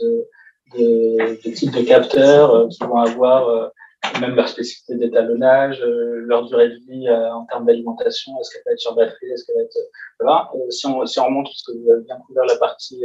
[0.75, 3.73] de, types de capteurs qui vont avoir
[4.21, 8.63] même leur spécificité d'étalonnage, euh, leur durée de vie euh, en termes d'alimentation, est-ce qu'elle
[8.67, 9.77] va être sur batterie, est-ce qu'elle va être...
[9.77, 10.51] Euh, voilà.
[10.71, 13.03] si, on, si on remonte, parce que vous avez bien couvert la partie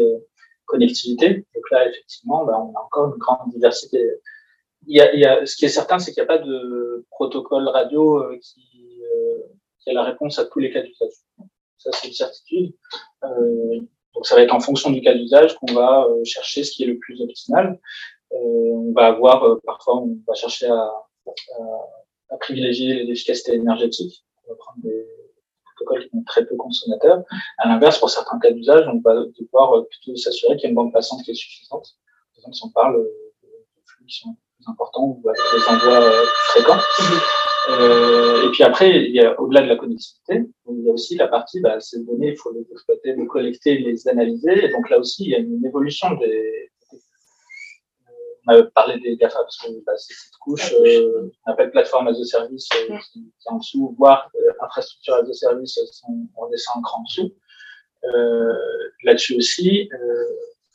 [0.65, 3.99] connectivité, donc là, effectivement, bah, on a encore une grande diversité.
[4.87, 6.39] Il y a, il y a, ce qui est certain, c'est qu'il n'y a pas
[6.39, 9.01] de protocole radio qui,
[9.79, 11.13] qui a la réponse à tous les cas d'usage.
[11.77, 12.73] Ça, c'est une certitude.
[13.23, 13.79] Euh,
[14.13, 16.87] donc, ça va être en fonction du cas d'usage qu'on va chercher ce qui est
[16.87, 17.79] le plus optimal.
[18.31, 21.63] Euh, on va avoir, euh, parfois, on va chercher à, à,
[22.29, 24.25] à privilégier l'efficacité énergétique.
[24.45, 25.07] On va prendre des
[26.01, 27.23] qui sont très peu consommateurs.
[27.57, 30.69] À l'inverse, pour certains cas d'usage, on va devoir euh, plutôt s'assurer qu'il y a
[30.69, 31.97] une bande passante qui est suffisante.
[32.35, 33.49] Par exemple, si on parle de
[33.85, 36.11] flux qui sont plus importants ou avec des envois
[36.49, 36.79] fréquents.
[37.69, 41.79] Euh, et puis après, au-delà de la connectivité, il y a aussi la partie, bah,
[41.79, 44.65] ces données, il faut les exploiter, les collecter, les analyser.
[44.65, 46.62] Et donc là aussi, il y a une évolution des,
[48.47, 52.07] on a parlé des GAFA parce que bah, c'est cette couche euh, qu'on appelle plateforme
[52.07, 56.27] as a service euh, qui, est en dessous, voire euh, infrastructure as a service, on,
[56.37, 57.33] on descend un cran en dessous.
[58.05, 58.53] Euh,
[59.03, 60.25] Là-dessus aussi, euh,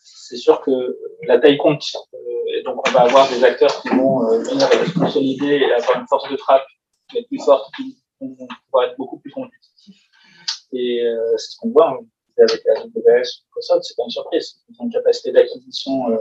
[0.03, 1.85] c'est sûr que la taille compte.
[2.49, 6.31] et donc, on va avoir des acteurs qui vont venir consolider et avoir une force
[6.31, 6.67] de frappe
[7.11, 10.03] qui est plus forte, qui vont pouvoir être beaucoup plus compétitifs.
[10.73, 11.03] Et
[11.37, 11.99] c'est ce qu'on voit hein,
[12.43, 14.61] avec AWS ou Microsoft, c'est pas une surprise.
[14.69, 16.19] Ils ont une capacité d'acquisition euh,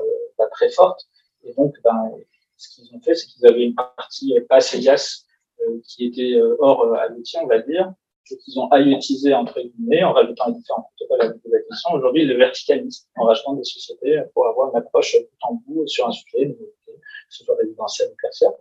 [0.51, 1.01] très forte.
[1.47, 2.11] Et donc, ben,
[2.57, 5.25] ce qu'ils ont fait, c'est qu'ils avaient une partie pas SEGAS
[5.61, 7.93] euh, qui était euh, hors euh, IoT, on va dire,
[8.29, 11.93] et qu'ils ont IoTisé entre guillemets en rajoutant les différents protocoles des acquisitions.
[11.93, 15.87] Aujourd'hui, ils le verticalisent en rajoutant des sociétés pour avoir une approche tout en bout
[15.87, 16.55] sur un sujet,
[16.85, 16.93] que
[17.29, 18.51] ce soit résidentiel ou tertiaire.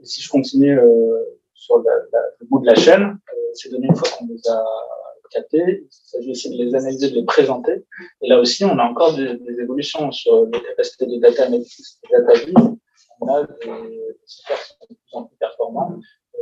[0.00, 3.02] Et si je continue euh, sur le bout de la chaîne.
[3.02, 4.64] Euh, ces données, une fois qu'on les a
[5.32, 7.84] captées, il s'agit aussi de les analyser, de les présenter.
[8.22, 11.84] Et là aussi, on a encore des, des évolutions sur les capacités de data analytics,
[12.10, 12.78] de data view.
[13.20, 15.98] On a des, softwares qui sont de plus en plus performants.
[16.34, 16.38] Euh,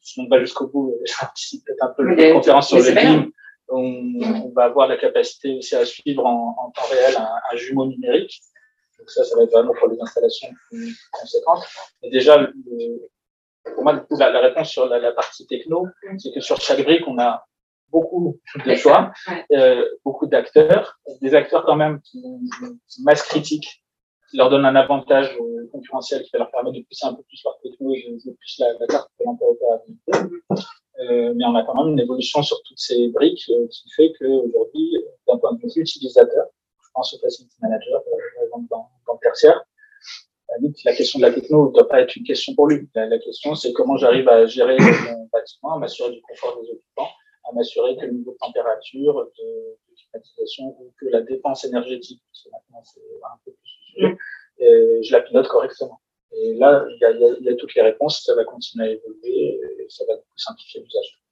[0.00, 2.92] si on va jusqu'au bout, j'anticipe peut-être un peu Mais- la conférence sur le.
[2.94, 3.30] BIM.
[3.72, 7.56] On, on va avoir la capacité aussi à suivre en, en temps réel un, un
[7.56, 8.40] jumeau numérique.
[8.98, 11.64] Donc ça, ça va être vraiment pour les installations plus conséquentes.
[12.02, 12.52] Mais déjà, le-
[13.74, 15.86] pour moi, la réponse sur la, la partie techno,
[16.18, 17.46] c'est que sur chaque brique, on a
[17.90, 19.12] beaucoup de choix,
[19.52, 23.82] euh, beaucoup d'acteurs, des acteurs quand même qui ont une masse critique,
[24.30, 27.22] qui leur donnent un avantage euh, concurrentiel qui va leur permettre de pousser un peu
[27.22, 30.12] plus leur techno et de plus la, la carte de l'interopérabilité.
[31.00, 34.12] Euh, mais on a quand même une évolution sur toutes ces briques euh, qui fait
[34.18, 36.46] qu'aujourd'hui, d'un point de vue utilisateur,
[36.82, 39.64] je pense au facility manager, euh, par exemple dans, dans le tertiaire,
[40.84, 42.88] la question de la techno ne doit pas être une question pour lui.
[42.94, 46.68] La, la question, c'est comment j'arrive à gérer mon bâtiment, à m'assurer du confort des
[46.70, 47.08] occupants,
[47.44, 49.44] à m'assurer que le niveau de température, de,
[49.88, 53.94] de climatisation ou que la dépense énergétique, parce que maintenant c'est un peu plus le
[53.94, 54.18] sujet,
[54.62, 56.00] euh, je la pilote correctement.
[56.32, 59.60] Et là, il y a, il y toutes les réponses, ça va continuer à évoluer
[59.80, 61.22] et ça va beaucoup simplifier l'usage.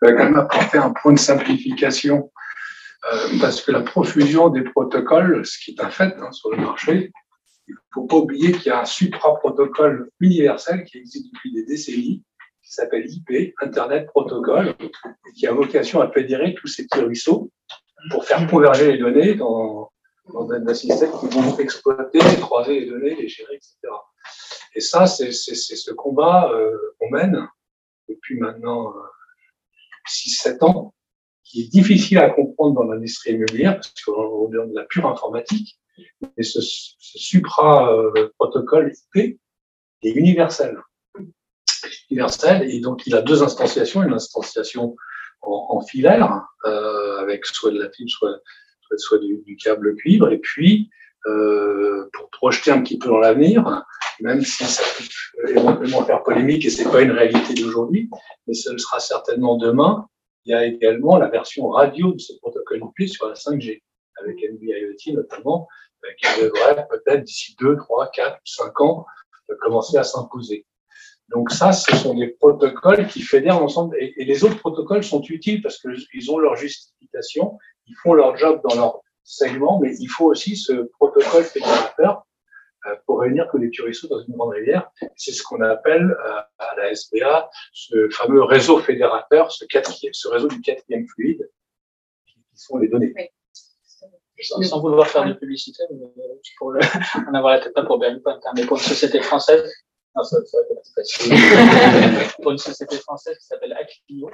[0.00, 2.32] Je vais quand même apporter un point de simplification,
[3.12, 6.56] euh, parce que la profusion des protocoles, ce qui est un fait hein, sur le
[6.58, 7.12] marché,
[7.68, 11.64] il ne faut pas oublier qu'il y a un supra-protocole universel qui existe depuis des
[11.64, 12.22] décennies,
[12.72, 14.90] qui s'appelle IP, Internet Protocol, et
[15.34, 17.50] qui a vocation à fédérer tous ces petits ruisseaux
[18.10, 19.92] pour faire converger les données dans,
[20.32, 23.76] dans un système qui vont exploiter, croiser les données, les gérer, etc.
[24.74, 27.46] Et ça, c'est ce combat euh, qu'on mène
[28.08, 29.02] depuis maintenant euh,
[30.08, 30.94] 6-7 ans,
[31.44, 35.06] qui est difficile à comprendre dans l'industrie immobilière, parce qu'on est dans de la pure
[35.06, 35.78] informatique,
[36.38, 39.38] mais ce, supra-protocole IP
[40.04, 40.78] est universel.
[42.62, 44.96] Et donc il a deux instantiations, une instantiation
[45.42, 48.38] en, filaire, euh, avec soit de la fibre, soit,
[48.96, 50.88] soit, du, câble cuivre, et puis
[51.26, 53.84] euh, pour projeter un petit peu dans l'avenir,
[54.20, 58.08] même si ça peut éventuellement faire polémique et c'est pas une réalité d'aujourd'hui,
[58.46, 60.06] mais ce sera certainement demain.
[60.44, 63.82] Il y a également la version radio de ce protocole IP sur la 5G,
[64.20, 65.68] avec NB-IoT notamment,
[66.04, 69.06] euh, qui devrait peut-être d'ici 2, 3, 4, 5 ans
[69.60, 70.66] commencer à s'imposer.
[71.34, 73.96] Donc ça, ce sont des protocoles qui fédèrent l'ensemble.
[73.98, 78.36] Et, et les autres protocoles sont utiles parce qu'ils ont leur justification, ils font leur
[78.36, 82.26] job dans leur segment, mais il faut aussi ce protocole fédérateur
[82.86, 84.90] euh, pour réunir tous les turistes dans une grande rivière.
[85.16, 90.28] C'est ce qu'on appelle euh, à la SBA ce fameux réseau fédérateur, ce, quatrième, ce
[90.28, 91.48] réseau du quatrième fluide,
[92.26, 93.14] qui sont les données.
[94.40, 96.80] Sans, sans vouloir faire de publicité, mais euh, pour le,
[97.28, 99.72] en avoir la tête pas pour Berlin hein, mais pour une société française,
[100.14, 100.22] non,
[102.42, 104.30] pour une société française qui s'appelle Aclio,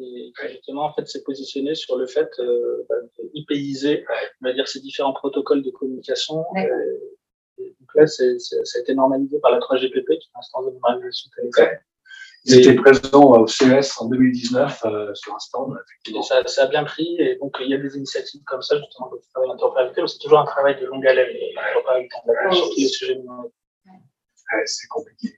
[0.00, 4.04] et qui justement en fait s'est positionnée sur le fait euh, bah, de hypéiser,
[4.40, 6.44] on va dire ces différents protocoles de communication.
[6.56, 7.16] Euh,
[7.58, 10.64] et donc là, c'est, c'est- ça a été normalisé par la 3GPP, qui est l'instance
[10.66, 11.68] de normalisation télécom.
[12.46, 15.76] Ils étaient présents au CES en 2019 euh, sur un stand.
[15.84, 16.22] Effectivement.
[16.22, 19.08] ça, ça a bien pris, et donc il y a des initiatives comme ça, justement,
[19.08, 22.56] pour travailler l'interopérabilité, mais c'est toujours un travail de longue haleine, l'interopérabilité, on va dire,
[22.56, 23.20] sur tous les sujets.
[24.66, 25.36] C'est compliqué.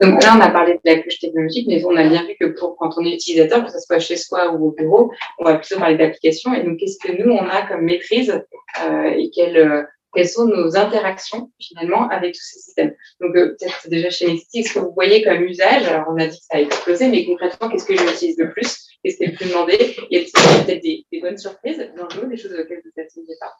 [0.00, 2.46] Donc là, on a parlé de la couche technologique, mais on a bien vu que
[2.46, 5.58] pour quand on est utilisateur, que ce soit chez soi ou au bureau, on va
[5.58, 6.54] plutôt parler d'application.
[6.54, 8.42] Et donc, qu'est-ce que nous, on a comme maîtrise
[8.82, 9.82] euh, et quelles, euh,
[10.14, 12.94] quelles sont nos interactions finalement avec tous ces systèmes?
[13.20, 15.84] Donc, euh, peut-être déjà chez Nexity, est-ce que vous voyez comme usage?
[15.84, 18.88] Alors, on a dit que ça a explosé, mais concrètement, qu'est-ce que j'utilise le plus?
[19.02, 19.96] Qu'est-ce qui est le plus demandé?
[20.10, 23.54] Y a peut-être des, bonnes surprises dans le lot, des choses auxquelles vous n'attendiez pas?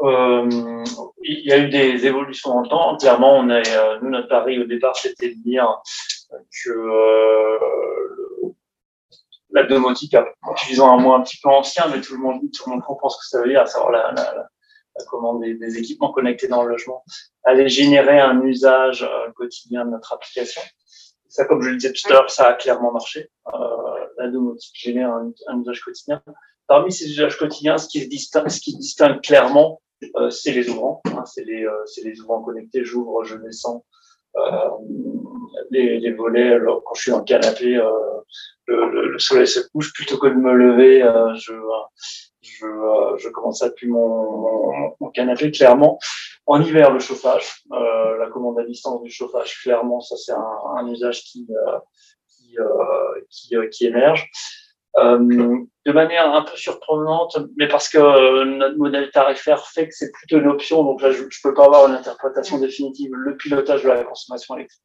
[0.00, 2.96] Il y a eu des évolutions en temps.
[2.96, 5.68] Clairement, on est, euh, nous, notre pari au départ, c'était de dire
[6.64, 7.58] que euh,
[9.50, 10.16] la domotique,
[10.52, 13.08] utilisant un mot un petit peu ancien, mais tout le monde, tout le monde comprend
[13.08, 14.48] ce que ça veut dire, à savoir la, la, la-
[15.08, 17.02] commande des, équipements connectés dans le logement,
[17.44, 20.60] allait générer un usage euh, quotidien de notre application.
[21.28, 23.30] Ça, comme je le disais tout à l'heure, ça a clairement marché.
[23.54, 23.58] Euh,
[24.18, 26.22] la domotique génère un usage quotidien.
[26.66, 29.80] Parmi ces usages quotidiens, ce qui se distingue, ce qui distingue clairement,
[30.16, 31.00] euh, c'est les ouvrants.
[31.06, 32.84] Hein, c'est les, euh, les ouvrants connectés.
[32.84, 33.84] J'ouvre, je descends.
[34.36, 34.68] Euh,
[35.70, 37.90] les, les volets, alors, quand je suis dans le canapé, euh,
[38.66, 39.92] le, le, le soleil se couche.
[39.92, 41.52] Plutôt que de me lever, euh, je,
[42.40, 45.50] je, euh, je commence à appuyer mon, mon, canapé.
[45.50, 45.98] Clairement,
[46.46, 50.88] en hiver, le chauffage, la commande à distance du chauffage, clairement, ça c'est un, un
[50.88, 51.46] usage qui,
[52.28, 52.56] qui,
[53.28, 54.30] qui, qui émerge.
[54.98, 55.18] Euh,
[55.86, 60.12] de manière un peu surprenante, mais parce que euh, notre modèle tarifaire fait que c'est
[60.12, 63.82] plutôt une option, donc là je ne peux pas avoir une interprétation définitive, le pilotage
[63.82, 64.82] de la consommation électrique.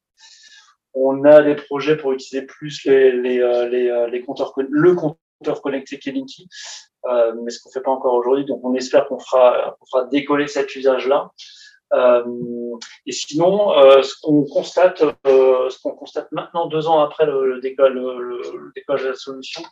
[0.94, 5.60] On a des projets pour utiliser plus les, les, euh, les, les compteurs, le compteur
[5.62, 6.48] connecté Kelinky,
[7.04, 8.46] mais ce qu'on fait pas encore aujourd'hui.
[8.46, 11.30] Donc, on espère qu'on fera, fera décoller cet usage-là.
[11.94, 12.22] Euh,
[13.06, 17.54] et sinon, euh, ce qu'on constate, euh, ce qu'on constate maintenant, deux ans après le,
[17.54, 19.62] le, décollage, de la solution,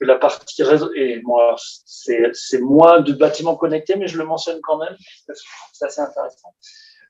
[0.00, 4.24] que la partie réseau, et moi, c'est, c'est moins de bâtiments connectés, mais je le
[4.24, 6.54] mentionne quand même, parce que c'est assez intéressant.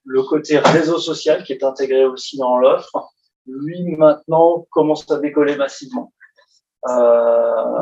[0.04, 3.12] Le côté réseau social qui est intégré aussi dans l'offre,
[3.46, 6.12] lui maintenant commence à décoller massivement.
[6.88, 7.80] Euh,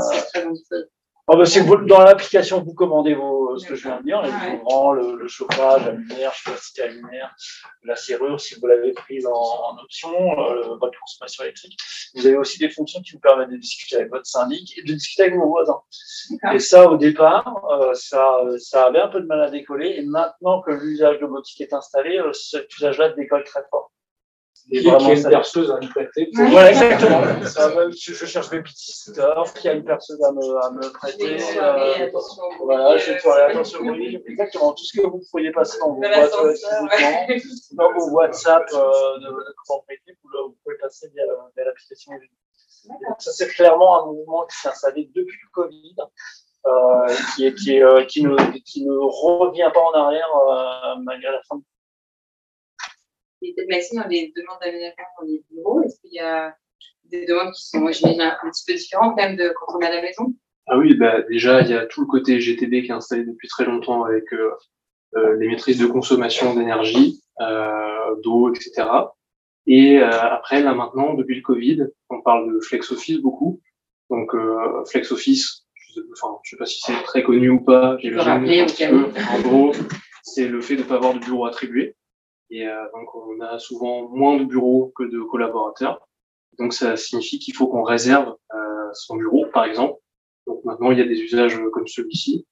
[1.26, 4.20] Oh bah, c'est que dans l'application, vous commandez vos, ce que je viens de dire,
[4.20, 7.34] les couvrants, le, le, chauffage, la lumière, je sais pas si c'était la lumière,
[7.84, 11.78] la serrure, si vous l'avez prise en, en option, euh, votre consommation électrique.
[12.14, 14.92] Vous avez aussi des fonctions qui vous permettent de discuter avec votre syndic et de
[14.92, 15.80] discuter avec vos voisins.
[16.52, 19.94] Et ça, au départ, euh, ça, ça avait un peu de mal à décoller.
[19.96, 23.90] Et maintenant que l'usage domotique est installé, euh, cet usage-là décolle très fort.
[24.70, 26.30] Et qui, qui a une perceuse à me prêter.
[26.34, 26.46] Pour...
[26.46, 27.22] Voilà, exactement.
[27.44, 30.90] ça, je, je cherche mes petits stores, qui a une perceuse à me, à me
[30.90, 31.36] prêter.
[31.60, 32.10] Euh,
[32.62, 34.22] voilà, je soirée, attention au bruit.
[34.26, 34.72] Exactement.
[34.72, 37.42] Tout ce que vous pourriez passer dans vos, boîtes, ouais.
[37.72, 41.24] dans vos WhatsApp euh, de, de propriété, vous, vous pouvez passer via,
[41.54, 42.12] via l'application.
[43.18, 45.96] Ça, c'est clairement un mouvement qui s'est installé depuis le Covid.
[46.66, 50.94] Euh, qui, est, qui, est, euh, qui, ne, qui ne revient pas en arrière euh,
[51.02, 51.60] malgré la fin
[53.44, 56.54] et peut-être Maxime, dans les demandes d'aménagement dans les bureaux, est-ce qu'il y a
[57.04, 59.86] des demandes qui sont, moi, j'imagine, un petit peu différentes même de quand on est
[59.86, 60.34] à la maison?
[60.66, 63.48] Ah oui, bah, déjà, il y a tout le côté GTD qui est installé depuis
[63.48, 64.50] très longtemps avec euh,
[65.16, 68.88] euh, les maîtrises de consommation d'énergie, euh, d'eau, etc.
[69.66, 73.60] Et euh, après, là maintenant, depuis le Covid, on parle de flex office beaucoup.
[74.10, 74.32] Donc,
[74.90, 77.96] flex office, je sais, enfin, je sais pas si c'est très connu ou pas.
[78.02, 78.66] Je peux rappeler.
[79.30, 79.72] En gros,
[80.22, 81.96] c'est le fait de ne pas avoir de bureau attribué.
[82.54, 86.06] Et euh, donc, on a souvent moins de bureaux que de collaborateurs.
[86.60, 89.98] Donc, ça signifie qu'il faut qu'on réserve euh, son bureau, par exemple.
[90.46, 92.46] Donc, maintenant, il y a des usages comme celui-ci,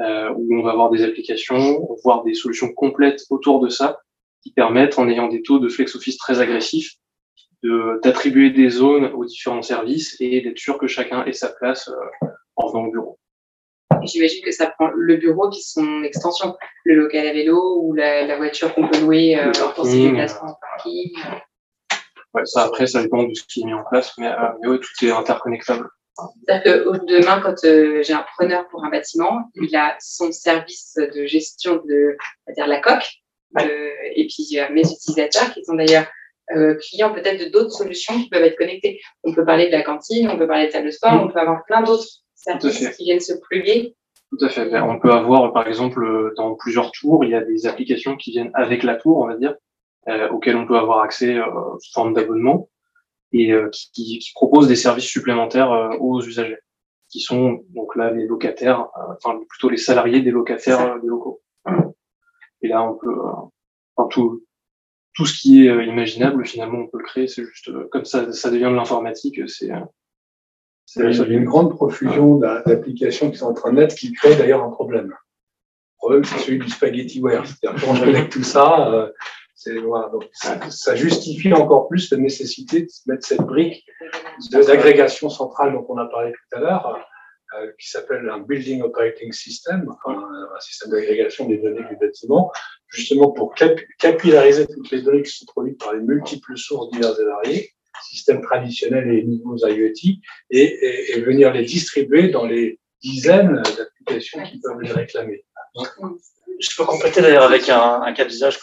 [0.00, 3.98] euh, où on va avoir des applications, voire des solutions complètes autour de ça,
[4.42, 6.92] qui permettent, en ayant des taux de flex office très agressifs,
[8.02, 12.26] d'attribuer des zones aux différents services et d'être sûr que chacun ait sa place euh,
[12.56, 13.18] en venant au bureau.
[14.02, 18.26] J'imagine que ça prend le bureau qui son extension, le local à vélo ou la,
[18.26, 21.12] la voiture qu'on peut louer euh, pour ses déplacements en parking.
[22.34, 25.04] Ouais, ça après, ça dépend de ce qui est mis en place, mais, euh, tout
[25.04, 25.88] est interconnectable.
[26.46, 30.94] C'est-à-dire que demain, quand euh, j'ai un preneur pour un bâtiment, il a son service
[30.96, 33.06] de gestion de, va dire la coque,
[33.54, 36.06] de, et puis euh, mes utilisateurs qui sont d'ailleurs
[36.54, 39.00] euh, clients peut-être de d'autres solutions qui peuvent être connectées.
[39.24, 41.20] On peut parler de la cantine, on peut parler de salle de sport, Mm.
[41.20, 42.06] on peut avoir plein d'autres
[42.46, 43.32] services qui viennent se.
[44.30, 44.80] Tout à fait.
[44.80, 48.50] On peut avoir, par exemple, dans plusieurs tours, il y a des applications qui viennent
[48.54, 49.54] avec la tour, on va dire,
[50.08, 51.44] euh, auxquelles on peut avoir accès euh,
[51.80, 52.68] sous forme d'abonnement
[53.32, 56.58] et euh, qui, qui proposent des services supplémentaires aux usagers,
[57.08, 61.40] qui sont donc là les locataires, enfin plutôt les salariés des locataires des locaux.
[62.62, 63.16] Et là, on peut,
[63.96, 64.44] enfin, tout,
[65.14, 67.28] tout ce qui est imaginable, finalement, on peut le créer.
[67.28, 69.40] C'est juste comme ça, ça devient de l'informatique.
[69.48, 69.70] C'est
[70.86, 73.94] c'est Il y a une grande profusion d'a- d'applications qui sont en train de naître
[73.94, 75.08] qui créent d'ailleurs un problème.
[75.08, 77.44] Le problème, c'est celui du spaghettiware.
[77.46, 79.10] C'est-à-dire qu'on avec tout ça, euh,
[79.84, 83.84] voilà, donc ça, ça justifie encore plus la nécessité de mettre cette brique
[84.66, 86.98] d'agrégation centrale dont on a parlé tout à l'heure,
[87.58, 92.52] euh, qui s'appelle un Building Operating System, un, un système d'agrégation des données du bâtiment,
[92.88, 97.18] justement pour cap- capillariser toutes les données qui sont produites par les multiples sources diverses
[97.18, 97.70] et variées,
[98.02, 104.80] systèmes traditionnels et nouveaux IoT, et, venir les distribuer dans les dizaines d'applications qui peuvent
[104.80, 105.44] les réclamer.
[106.58, 108.58] Je peux compléter d'ailleurs avec un, cas d'usage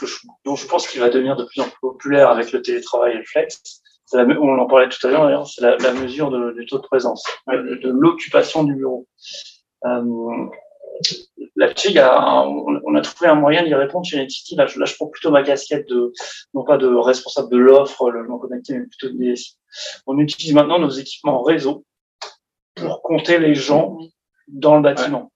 [0.45, 3.17] dont je pense qu'il va devenir de plus en plus populaire avec le télétravail et
[3.17, 3.81] le flex.
[4.13, 7.75] On en parlait tout à l'heure d'ailleurs, c'est la, mesure du taux de présence, de,
[7.75, 9.07] de l'occupation du bureau.
[9.85, 10.47] Euh,
[11.55, 14.55] Là-dessus, il y a un- on on a trouvé un moyen d'y répondre chez Netity.
[14.55, 16.11] Là, je- là, je prends plutôt ma casquette de,
[16.53, 19.57] non pas de responsable de l'offre, le non connecté, mais plutôt de DSI.
[20.07, 21.85] On utilise maintenant nos équipements réseau
[22.75, 23.97] pour compter les gens
[24.47, 25.31] dans le bâtiment.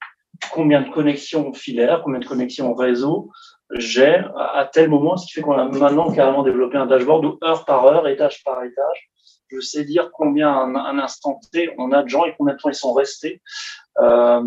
[0.52, 3.32] Combien de connexions filaires, combien de connexions réseau
[3.72, 7.26] j'ai à à tel moment, ce qui fait qu'on a maintenant carrément développé un dashboard
[7.26, 9.10] où heure par heure, étage par étage,
[9.50, 12.60] je sais dire combien un, un instant T on a de gens et combien de
[12.60, 13.42] temps ils sont restés.
[14.00, 14.42] Euh,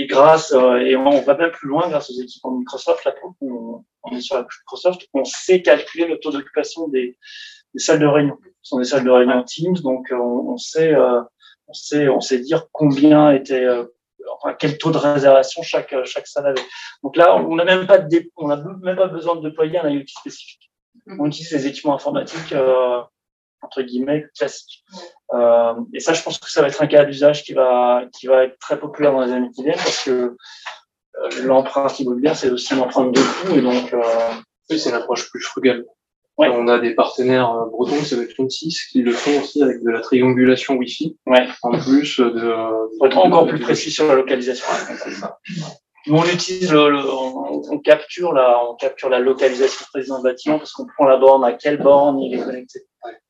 [0.00, 3.14] et grâce, euh, et on va même plus loin grâce aux équipements de Microsoft, là,
[3.40, 7.16] on, on est sur la couche Microsoft, on sait calculer le taux d'occupation des,
[7.74, 8.36] des salles de réunion.
[8.62, 11.20] Ce sont des salles de réunion Teams, donc euh, on, on sait, euh,
[11.66, 13.84] on sait, on sait dire combien était, euh,
[14.34, 16.66] enfin quel taux de réservation chaque chaque salle avait.
[17.02, 19.88] Donc là, on n'a même pas de on n'a même pas besoin de déployer un
[19.88, 20.70] IoT spécifique.
[21.18, 23.00] On utilise les équipements informatiques euh,
[23.62, 24.84] entre guillemets classique.
[25.34, 28.26] Euh, et ça, je pense que ça va être un cas d'usage qui va qui
[28.26, 32.50] va être très populaire dans les années qui viennent parce que euh, l'empreinte immobilière, c'est
[32.50, 34.00] aussi une empreinte de coût et donc euh,
[34.70, 35.84] oui, c'est une approche plus frugale.
[36.40, 40.00] On a des partenaires bretons, c'est le 26, qui le font aussi avec de la
[40.00, 41.16] triangulation Wi-Fi.
[41.26, 41.48] Ouais.
[41.62, 43.04] En plus de.
[43.04, 44.64] Être encore plus précis sur la localisation.
[46.10, 50.58] On utilise le, le- on, on capture la, on capture la localisation précise d'un bâtiment
[50.58, 52.80] parce qu'on prend la borne, à quelle borne il est connecté.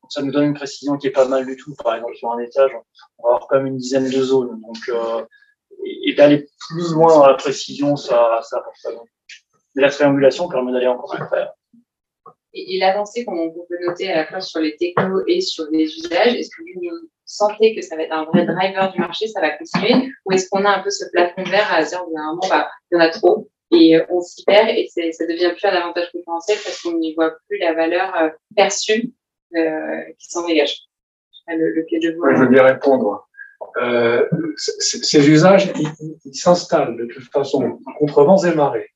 [0.08, 1.74] Ça nous donne une précision qui est pas mal du tout.
[1.82, 2.70] Par exemple, sur un étage,
[3.18, 4.60] on va avoir quand même une dizaine de zones.
[4.60, 5.24] Donc, euh,
[5.84, 8.90] et, d'aller plus loin dans la précision, ça, ça apporte pas
[9.74, 11.48] Mais la triangulation permet d'aller encore plus près.
[12.54, 15.84] Et, et l'avancée qu'on peut noter à la fois sur les technos et sur les
[15.84, 19.40] usages, est-ce que vous sentez que ça va être un vrai driver du marché, ça
[19.40, 22.70] va continuer, ou est-ce qu'on a un peu ce plafond vert à dire, moment, bah,
[22.90, 25.74] il y en a trop, et euh, on s'y perd, et ça devient plus un
[25.74, 29.12] avantage concurrentiel parce qu'on n'y voit plus la valeur euh, perçue
[29.52, 30.76] qui s'en dégage.
[31.46, 33.28] Pas, Le, lequel de Ouais, je veux bien répondre.
[33.78, 34.26] Euh,
[34.56, 38.90] ces usages, ils, s'installent de toute façon contre vents et marées.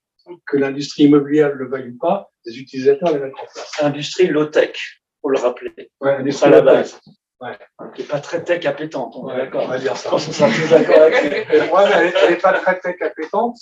[0.47, 3.73] Que l'industrie immobilière le veuille ou pas, les utilisateurs les mettent en place.
[3.75, 5.73] C'est industrie low-tech, faut le rappeler.
[6.01, 7.01] Ouais, à l'industrie la base.
[7.41, 7.59] Ouais.
[7.97, 9.65] Qui est pas très tech appétante, on est Ouais, d'accord.
[9.65, 10.05] on va dire ça.
[10.05, 13.57] Je pense qu'on sera tous d'accord avec moi, elle n'est pas très tech appétente.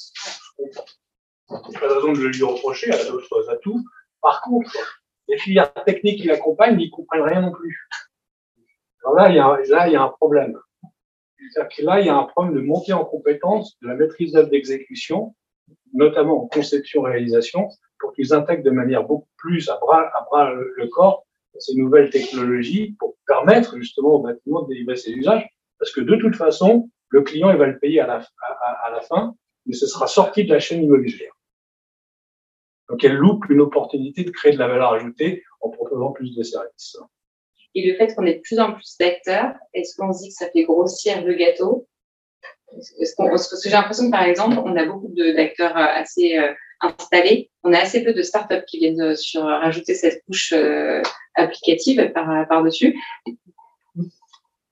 [0.59, 0.85] Je comprends.
[1.49, 3.83] Pas de raison de le lui reprocher, elle a d'autres atouts.
[4.21, 5.00] Par contre,
[5.31, 7.89] les filières techniques qui l'accompagnent n'y comprennent rien non plus.
[9.03, 10.59] Alors là, il y a, là, il y a un problème.
[11.53, 14.33] C'est-à-dire que là, il y a un problème de montée en compétence de la maîtrise
[14.33, 15.35] d'œuvre d'exécution,
[15.95, 17.69] notamment en conception-réalisation,
[17.99, 21.25] pour qu'ils intègrent de manière beaucoup plus à bras, à bras le, corps
[21.59, 25.47] ces nouvelles technologies pour permettre justement au bâtiment de délivrer ses usages.
[25.79, 28.23] Parce que de toute façon, le client, il va le payer à la,
[28.63, 29.35] à- à la fin,
[29.67, 31.33] mais ce sera sorti de la chaîne immobilière.
[32.91, 36.43] Donc, elle loupe une opportunité de créer de la valeur ajoutée en proposant plus de
[36.43, 36.97] services.
[37.75, 40.35] Et le fait qu'on ait de plus en plus d'acteurs, est-ce qu'on se dit que
[40.35, 41.87] ça fait grossir le gâteau?
[43.17, 47.51] Parce que j'ai l'impression que, par exemple, on a beaucoup d'acteurs euh, assez euh, installés.
[47.63, 50.53] On a assez peu de startups qui viennent euh, sur, rajouter cette couche
[51.35, 52.47] applicative par-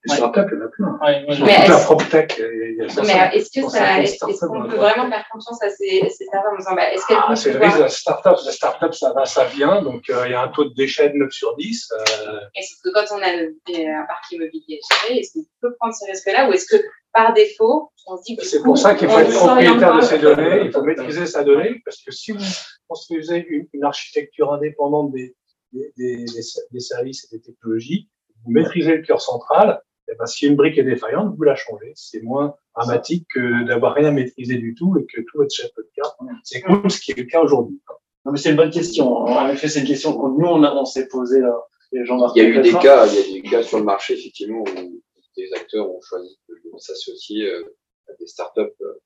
[0.09, 0.99] Les startups, il y en a plein.
[1.01, 5.09] Ouais, je- Mais la PropTech, il y a ça, Mais est-ce qu'on on peut vraiment
[5.09, 7.77] faire confiance à ces, ces startups en disant, bah, est-ce qu'elles Ah, c'est le risque
[7.77, 8.37] de la startup.
[8.45, 9.81] La startup, ça va, ça vient.
[9.81, 11.89] Donc, euh, il y a un taux de déchet de 9 sur 10.
[11.91, 15.75] euh, Et sauf que quand on a le- un parc immobilier géré, est-ce qu'on peut
[15.79, 16.81] prendre ce risque-là ou est-ce que
[17.13, 20.19] par défaut, on se dit que C'est pour ça qu'il faut être propriétaire de ses
[20.19, 22.43] données, il faut maîtriser sa donnée, parce que si vous
[22.87, 25.35] construisez une, une architecture indépendante des,
[25.73, 26.41] des, des, des-
[26.71, 28.07] des services et des technologies,
[28.45, 29.81] vous maîtrisez le cœur central,
[30.11, 31.91] et ben, si une brique est défaillante, vous la changez.
[31.95, 35.89] C'est moins dramatique que d'avoir rien maîtrisé du tout et que tout votre château de
[35.95, 37.79] cartes s'écoule, ce qui est le cas aujourd'hui.
[38.25, 39.07] Non, mais c'est une bonne question.
[39.07, 41.55] En effet, c'est une question que nous, on, s'est posée là.
[41.91, 42.05] Il
[42.35, 45.01] y a eu des cas, il y a des cas sur le marché, effectivement, où
[45.37, 47.77] des acteurs ont choisi de s'associer euh,
[48.09, 49.01] à des startups euh,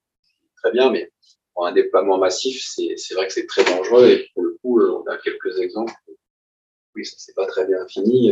[0.61, 1.11] très bien, mais
[1.53, 4.79] pour un déploiement massif, c'est c'est vrai que c'est très dangereux et pour le coup,
[4.79, 5.93] euh, on a quelques exemples.
[6.95, 8.31] Oui, ça s'est pas très bien fini.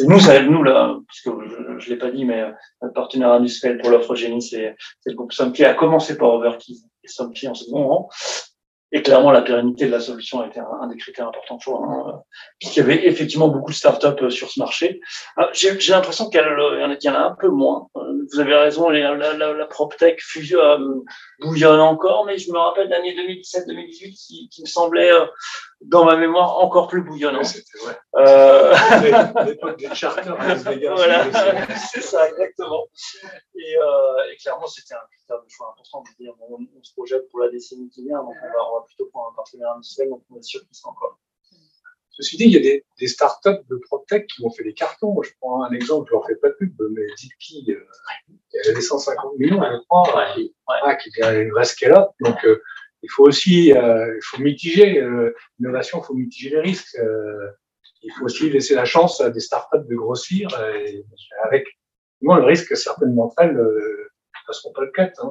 [0.00, 2.50] Euh, Nous, ça, nous là, puisque je, je l'ai pas dit, mais euh,
[2.82, 4.74] notre partenaire industriel pour l'offre génie, c'est
[5.06, 8.08] le groupe Sompi, a commencé par Overkeys et Sompi en second rang.
[8.92, 11.80] Et clairement, la pérennité de la solution a été un, des critères importants de choix,
[11.86, 12.12] hein, euh,
[12.58, 15.00] puisqu'il y avait effectivement beaucoup de startups euh, sur ce marché.
[15.36, 17.86] Ah, J'ai l'impression qu'il y, y en a un peu moins.
[18.32, 20.20] Vous avez raison, la, la, la PropTech
[20.52, 20.78] euh,
[21.40, 25.26] bouillonne encore, mais je me rappelle l'année 2017-2018 qui, qui me semblait, euh,
[25.80, 27.44] dans ma mémoire, encore plus bouillonnante.
[27.46, 27.98] C'était vrai.
[28.16, 28.74] Euh,
[29.46, 30.36] l'époque des charters
[30.96, 32.86] voilà, c'est- c'est ça, exactement.
[33.56, 36.82] Et, euh, et clairement, c'était un critère de choix important de dire bon, on, on
[36.82, 39.34] se projette pour la décennie qui vient, donc on va, on va plutôt prendre un
[39.36, 41.18] partenaire industriel, donc on est sûr qu'il sera encore.
[42.20, 45.22] Ceci dit, il y a des, des startups de PropTech qui ont fait des cartons.
[45.22, 47.86] Je prends un exemple, je leur fais pas de pub, mais Zipkey, euh,
[48.28, 52.10] il y avait 150 millions, je crois, euh, ah, qui devient une vraie scale-up.
[52.20, 52.60] Donc, euh,
[53.02, 56.96] il faut aussi, euh, il faut mitiger euh, l'innovation, il faut mitiger les risques.
[56.96, 57.50] euh,
[58.02, 61.04] il faut aussi laisser la chance à des startups de grossir, euh, et
[61.44, 61.66] avec
[62.22, 64.09] moi le risque que certaines d'entre elles euh,
[64.50, 65.12] passeront pas le cut.
[65.18, 65.30] Hein.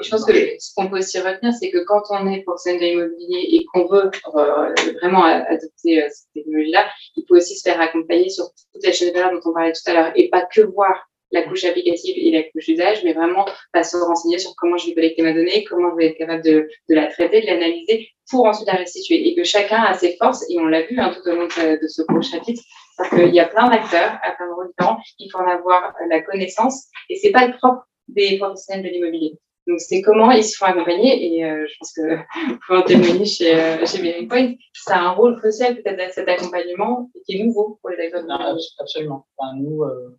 [0.00, 2.86] Je pense que ce qu'on peut aussi retenir, c'est que quand on est professionnel de
[2.86, 6.86] l'immobilier et qu'on veut euh, vraiment adopter euh, cette technologie-là,
[7.16, 9.72] il faut aussi se faire accompagner sur toute la chaîne de valeur dont on parlait
[9.72, 13.12] tout à l'heure et pas que voir la couche applicative et la couche d'usage, mais
[13.12, 16.18] vraiment pas se renseigner sur comment je vais collecter ma donnée, comment je vais être
[16.18, 19.28] capable de, la traiter, de l'analyser pour ensuite la restituer.
[19.28, 21.86] Et que chacun a ses forces, et on l'a vu hein, tout au long de,
[21.86, 22.62] ce court chapitre,
[22.98, 25.94] c'est qu'il y a plein d'acteurs à plein de rôles différents, il faut en avoir
[26.08, 30.44] la connaissance, et c'est pas le propre des professionnels de l'immobilier Donc, c'est comment ils
[30.44, 31.36] se font accompagner.
[31.36, 32.16] Et euh, je pense que
[32.48, 34.54] vous pouvez en témoigner chez, euh, chez Bearing Point.
[34.74, 38.24] Ça a un rôle crucial peut-être cet accompagnement qui est nouveau pour les acteurs.
[38.78, 39.26] Absolument.
[39.36, 40.16] Enfin, nous, euh,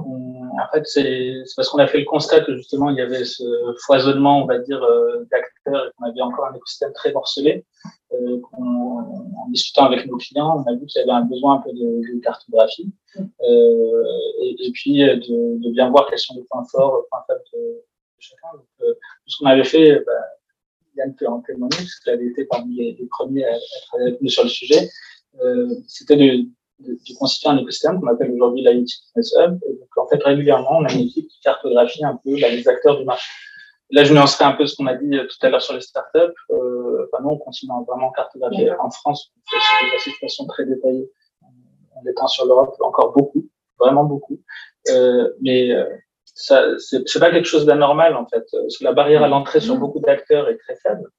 [0.00, 3.42] en fait, c'est parce qu'on a fait le constat que justement, il y avait ce
[3.86, 7.64] foisonnement, on va dire, euh, d'acteurs et qu'on avait encore un écosystème très morcelé.
[8.12, 8.40] Euh,
[9.48, 11.72] en discutant avec nos clients, on a vu qu'il y avait un besoin un peu
[11.72, 14.04] de, cartographie euh,
[14.42, 17.84] et, puis de, bien voir quels sont les points forts, les points faibles de,
[18.18, 18.48] chacun.
[18.82, 18.94] Euh,
[19.26, 20.12] ce qu'on avait fait, bah,
[20.96, 24.28] Yann peut en témoigner, parce qu'il avait été parmi les, premiers à, travailler avec nous
[24.28, 24.88] sur le sujet,
[25.40, 26.44] euh, c'était de
[26.80, 29.58] de, de, constituer un écosystème qu'on appelle aujourd'hui l'IoT Business Hub.
[29.68, 32.68] Et donc, en fait, régulièrement, on a une équipe qui cartographie un peu bah, les
[32.68, 33.28] acteurs du marché.
[33.90, 36.18] Là, je nuancerai un peu ce qu'on a dit tout à l'heure sur les startups.
[36.50, 38.70] Euh, bah, nous, on continue à vraiment cartographier.
[38.78, 41.10] En France, on fait des situations très détaillées.
[41.42, 44.40] On étend sur l'Europe encore beaucoup, vraiment beaucoup.
[44.90, 45.88] Euh, mais euh,
[46.24, 48.46] ça, c'est pas quelque chose d'anormal, en fait.
[48.52, 51.10] Parce que la barrière à l'entrée sur beaucoup d'acteurs est très faible.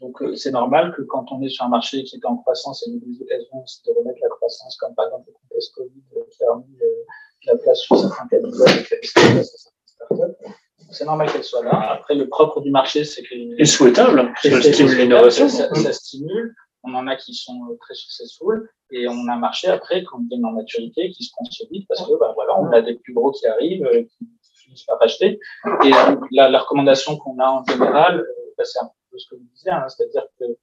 [0.00, 2.86] Donc, euh, c'est normal que quand on est sur un marché qui est en croissance,
[2.86, 6.02] et une des occasions, c'est de remettre la croissance, comme par exemple le contexte Covid
[6.16, 7.04] euh, qui a remis euh,
[7.46, 10.44] la place sur certains cabinets avec la startups.
[10.90, 11.92] C'est normal qu'elle soit là.
[11.92, 13.60] Après, le propre du marché, c'est que.
[13.60, 15.48] Et souhaitable, ça stimule l'innovation.
[15.48, 16.54] Ça, ça, stimule.
[16.82, 18.68] On en a qui sont très successful.
[18.90, 22.06] Et on a un marché après, quand on vient en maturité, qui se consolide parce
[22.06, 25.40] que, bah, voilà, on a des plus gros qui arrivent, qui finissent par acheter.
[25.84, 25.90] Et
[26.30, 28.24] la, la recommandation qu'on a en général,
[28.58, 30.54] bah, c'est un ce que vous disiez, hein, c'est-à-dire qu'il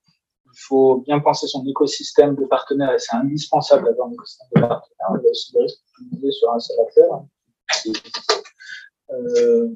[0.55, 5.19] faut bien penser son écosystème de partenaires et c'est indispensable d'avoir un écosystème de partenaires.
[5.19, 5.79] Il y a aussi des risques
[6.21, 7.25] que sur un seul acteur.
[9.11, 9.69] Euh,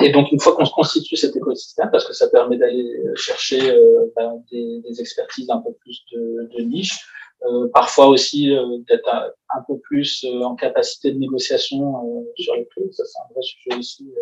[0.00, 3.70] et donc, une fois qu'on se constitue cet écosystème, parce que ça permet d'aller chercher
[3.70, 6.98] euh, ben, des, des, expertises un peu plus de, de niche,
[7.46, 12.64] euh, parfois aussi euh, d'être un, peu plus euh, en capacité de négociation sur les
[12.64, 12.82] prix.
[12.92, 14.12] Ça, c'est un vrai sujet aussi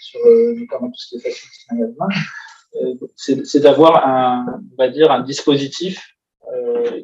[0.00, 0.20] sur
[0.56, 2.08] notamment tout ce qui est facility management.
[3.16, 6.00] C'est d'avoir un, on va dire, un dispositif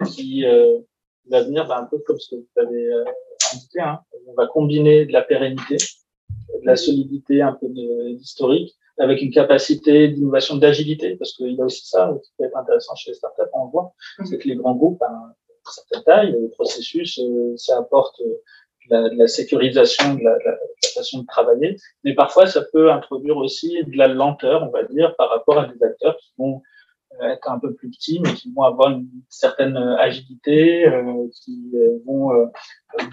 [0.07, 0.45] qui
[1.31, 2.91] va venir bah, un peu comme ce que vous avez
[3.53, 3.81] indiqué.
[3.81, 4.01] Hein.
[4.27, 5.77] On va combiner de la pérennité,
[6.65, 11.65] de la solidité, un peu d'historique, avec une capacité d'innovation, d'agilité, parce qu'il y a
[11.65, 13.93] aussi ça qui peut être intéressant chez les startups, on voit,
[14.25, 17.21] c'est que les grands groupes, à une certaine taille, le processus,
[17.57, 18.21] ça apporte
[18.91, 20.57] la, de la sécurisation de la, de la,
[20.95, 25.17] façon de travailler, mais parfois ça peut introduire aussi de la lenteur, on va dire,
[25.17, 26.63] par rapport à des acteurs qui vont
[27.21, 31.29] euh, être un peu plus petits, mais qui vont avoir une certaine euh, agilité, euh,
[31.43, 32.47] qui euh, vont euh,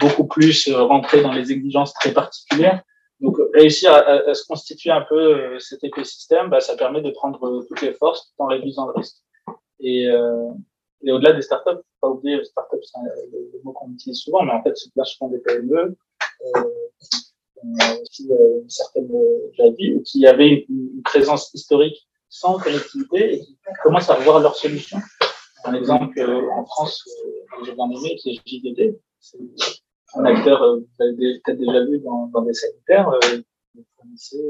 [0.00, 2.82] beaucoup plus rentrer dans les exigences très particulières.
[3.22, 7.64] Donc, réussir à, à, se constituer un peu cet écosystème, bah, ça permet de prendre
[7.66, 9.16] toutes les forces tout en réduisant le risque.
[9.80, 10.08] Et,
[11.04, 13.00] et au-delà des startups, faut pas oublier, les startups, c'est
[13.32, 15.96] le, le, mot qu'on utilise souvent, mais en fait, c'est bien souvent des PME,
[16.56, 23.40] euh, aussi euh, une certaine euh, qui avaient une, une, présence historique sans connectivité et
[23.40, 24.98] qui commencent à revoir leurs solutions.
[25.64, 28.98] Un exemple euh, en France, euh, j'ai bien aimé, qui JDD.
[30.14, 33.10] Un acteur, euh, vous avez peut-être déjà vu dans, dans des sanitaires,
[33.72, 34.48] qui fournissait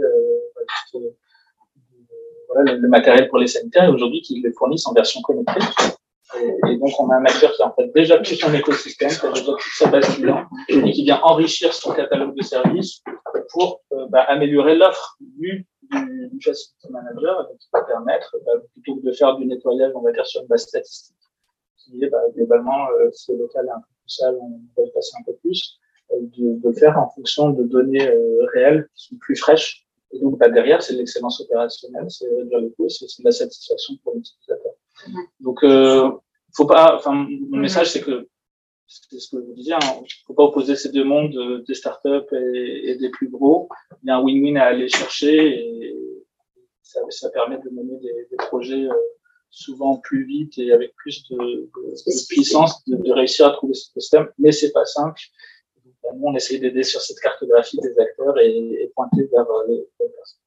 [2.48, 5.60] voilà, le, le, matériel pour les sanitaires et aujourd'hui qui les fournissent en version connectée.
[6.40, 9.26] Et, donc, on a un acteur qui a en fait déjà tout son écosystème, qui
[9.26, 13.02] a déjà toute sa base client et qui vient enrichir son catalogue de services
[13.50, 19.06] pour euh, bah, améliorer l'offre du, du, facility manager, qui va permettre, bah, plutôt que
[19.06, 21.16] de faire du nettoyage, on va dire, sur une base statistique,
[21.76, 24.90] qui est bah, globalement, euh, si le local est un peu sale, on va y
[24.92, 25.78] passer un peu plus,
[26.12, 29.86] euh, de, de, faire en fonction de données euh, réelles qui sont plus fraîches.
[30.12, 33.94] Et donc, bah, derrière, c'est l'excellence opérationnelle, c'est réduire le coût, c'est de la satisfaction
[34.02, 34.72] pour l'utilisateur.
[35.40, 36.10] Donc, euh,
[36.54, 36.96] faut pas.
[36.96, 38.28] Enfin, mon message c'est que
[38.86, 39.72] c'est ce que je vous disais.
[39.72, 43.68] Hein, faut pas opposer ces deux mondes euh, des startups et, et des plus gros.
[44.02, 45.96] Il y a un win-win à aller chercher et
[46.82, 48.94] ça, ça permet de mener des, des projets euh,
[49.52, 53.74] souvent plus vite et avec plus de, de, de puissance de, de, réussir à trouver
[53.74, 54.28] ce système.
[54.38, 55.20] Mais c'est pas simple.
[55.84, 59.86] Donc, nous, on essaye d'aider sur cette cartographie des acteurs et, et pointer vers les
[59.98, 60.38] personnes.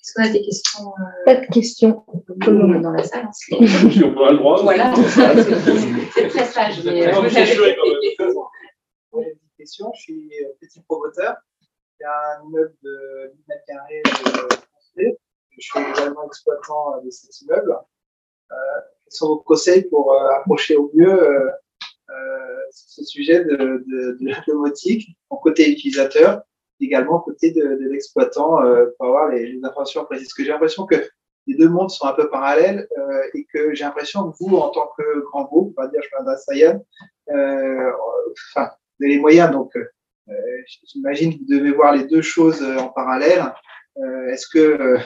[0.00, 1.24] Est-ce qu'on a des questions euh...
[1.26, 2.04] Pas de questions.
[2.40, 3.26] Tout le monde dans la salle.
[3.26, 3.54] Hein, si
[4.02, 4.62] on a le droit.
[4.62, 6.82] Voilà, c'est très sage.
[6.84, 7.54] Mais euh, vous avez
[9.12, 9.92] des questions.
[9.94, 11.36] Je suis petit promoteur.
[12.00, 14.02] Il y a un immeuble de 10 mètres carrés.
[15.58, 17.76] Je suis également exploitant de cet immeuble.
[18.52, 18.54] Euh,
[19.04, 21.50] quels sont vos conseils pour euh, approcher au mieux euh,
[22.70, 24.18] ce sujet de, de,
[25.30, 26.42] en côté utilisateur
[26.80, 30.28] également côté de, l'exploitant euh, pour avoir les, les, informations précises?
[30.28, 30.96] Parce que j'ai l'impression que
[31.46, 34.68] les deux mondes sont un peu parallèles euh, et que j'ai l'impression que vous, en
[34.68, 36.82] tant que grand groupe, on va dire, je m'adresse à Yann,
[37.30, 37.90] euh,
[38.52, 40.32] enfin, vous avez les moyens, donc euh,
[40.84, 43.52] j'imagine que vous devez voir les deux choses en parallèle.
[44.28, 44.98] Est-ce que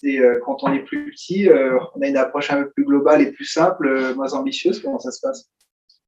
[0.00, 1.48] c'est quand on est plus petit,
[1.94, 5.10] on a une approche un peu plus globale et plus simple, moins ambitieuse Comment ça
[5.10, 5.50] se passe?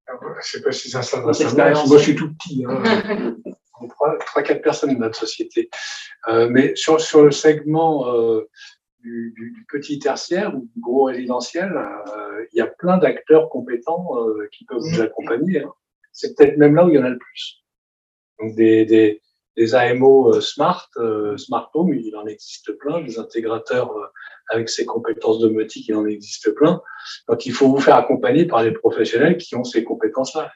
[0.09, 1.21] Ah, Je sais pas si ça, ça.
[1.21, 2.65] Moi, je suis tout petit.
[2.69, 3.37] Hein.
[3.89, 5.69] Trois, quatre personnes dans notre société.
[6.29, 8.49] Euh, mais sur, sur le segment euh,
[9.01, 14.49] du, petit tertiaire ou du gros résidentiel, euh, il y a plein d'acteurs compétents euh,
[14.53, 15.63] qui peuvent vous accompagner.
[15.63, 15.73] Hein.
[16.13, 17.65] C'est peut-être même là où il y en a le plus.
[18.39, 19.21] Donc des, des,
[19.57, 24.07] des AMO euh, smart, euh, smart home, il en existe plein, des intégrateurs euh,
[24.49, 26.81] avec ces compétences domotiques, il en existe plein.
[27.29, 30.53] Donc il faut vous faire accompagner par des professionnels qui ont ces compétences-là.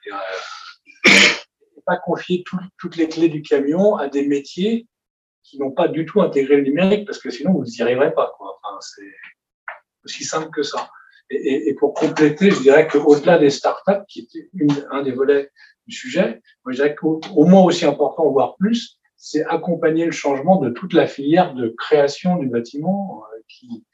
[1.86, 4.88] Pas confier tout, toutes les clés du camion à des métiers
[5.44, 8.34] qui n'ont pas du tout intégré le numérique, parce que sinon vous n'y arriverez pas.
[8.40, 9.14] Enfin, c'est
[10.04, 10.90] aussi simple que ça.
[11.30, 15.50] Et, et, pour compléter, je dirais qu'au-delà des startups, qui était une, un des volets
[15.86, 20.12] du sujet, moi, je dirais qu'au au moins aussi important, voire plus, c'est accompagner le
[20.12, 23.84] changement de toute la filière de création du bâtiment euh, qui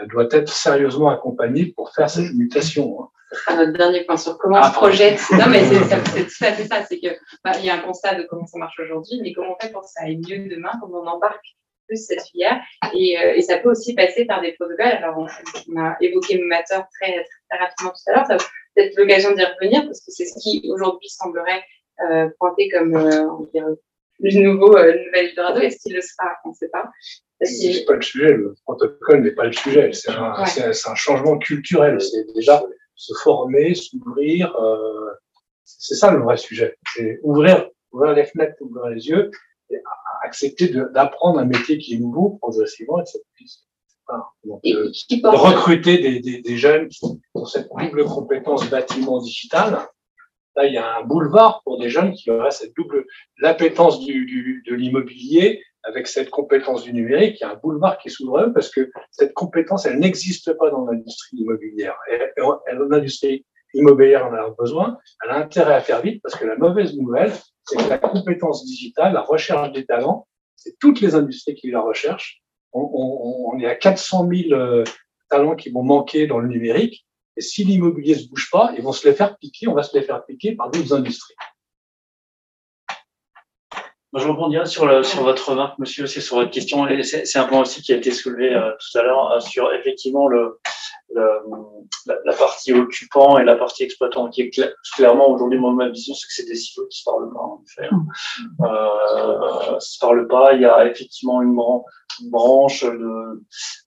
[0.00, 3.02] euh, doit être sérieusement accompagnée pour faire cette mutation.
[3.02, 3.08] Hein.
[3.46, 5.20] À notre dernier point sur comment ah, on se projette.
[5.32, 6.82] Non, mais c'est tout à fait ça.
[6.84, 7.08] C'est que
[7.44, 9.70] bah, il y a un constat de comment ça marche aujourd'hui, mais comment on fait
[9.70, 11.57] pour que ça aille mieux demain, comment on embarque
[11.88, 12.60] plus cette filière.
[12.94, 14.86] Et, euh, et ça peut aussi passer par des protocoles.
[14.86, 15.26] Alors, on,
[15.72, 18.26] on a évoqué Matter très, très rapidement tout à l'heure.
[18.26, 18.36] Ça
[18.78, 21.62] peut-être l'occasion d'y revenir parce que c'est ce qui aujourd'hui semblerait
[22.08, 23.72] euh, pointé comme euh, on dirait,
[24.20, 25.60] le nouveau euh, nouvel Eldorado.
[25.60, 26.36] Est-ce qu'il le sera?
[26.44, 26.90] On ne sait pas.
[27.42, 28.32] C'est pas le sujet.
[28.32, 29.92] Le protocole n'est pas le sujet.
[29.92, 30.62] C'est un, ouais.
[30.64, 32.00] un, changement culturel.
[32.00, 32.62] C'est déjà
[32.94, 34.54] se former, s'ouvrir.
[34.56, 35.10] Euh,
[35.64, 36.76] c'est ça le vrai sujet.
[36.94, 39.30] C'est ouvrir, ouvrir les fenêtres, ouvrir les yeux,
[39.70, 39.76] et
[40.22, 43.00] accepter d'apprendre un métier qui est nouveau progressivement.
[43.00, 47.04] Et donc, et de, recruter des, des, des, jeunes qui
[47.34, 49.78] ont cette double compétence bâtiment digital.
[50.56, 53.04] Là, il y a un boulevard pour des jeunes qui auraient cette double
[53.38, 57.98] l'appétence du, du, de l'immobilier avec cette compétence du numérique, il y a un boulevard
[57.98, 61.96] qui s'ouvre à eux parce que cette compétence, elle n'existe pas dans l'industrie immobilière.
[62.90, 66.96] L'industrie immobilière en a besoin, elle a intérêt à faire vite parce que la mauvaise
[66.96, 67.32] nouvelle,
[67.68, 71.80] c'est que la compétence digitale, la recherche des talents, c'est toutes les industries qui la
[71.80, 72.42] recherchent.
[72.72, 74.84] On, on, on est à 400 000 euh,
[75.28, 77.06] talents qui vont manquer dans le numérique.
[77.36, 79.96] Et si l'immobilier se bouge pas, ils vont se les faire piquer, on va se
[79.96, 81.34] les faire piquer par d'autres industries.
[84.14, 86.86] Je rebondirai sur, le, sur votre remarque, monsieur, aussi sur votre question.
[87.02, 90.28] C'est un point aussi qui a été soulevé euh, tout à l'heure euh, sur effectivement
[90.28, 90.58] le,
[91.14, 91.24] le
[92.06, 96.14] la, partie occupant et la partie exploitant, qui est cl clairement aujourd'hui, moi, ma vision,
[96.14, 97.90] c'est que c'est des silos qui se parlent pas, en fait.
[98.62, 100.54] Euh, se parlent pas.
[100.54, 101.84] Il y a effectivement une, bran
[102.22, 103.44] une branche de,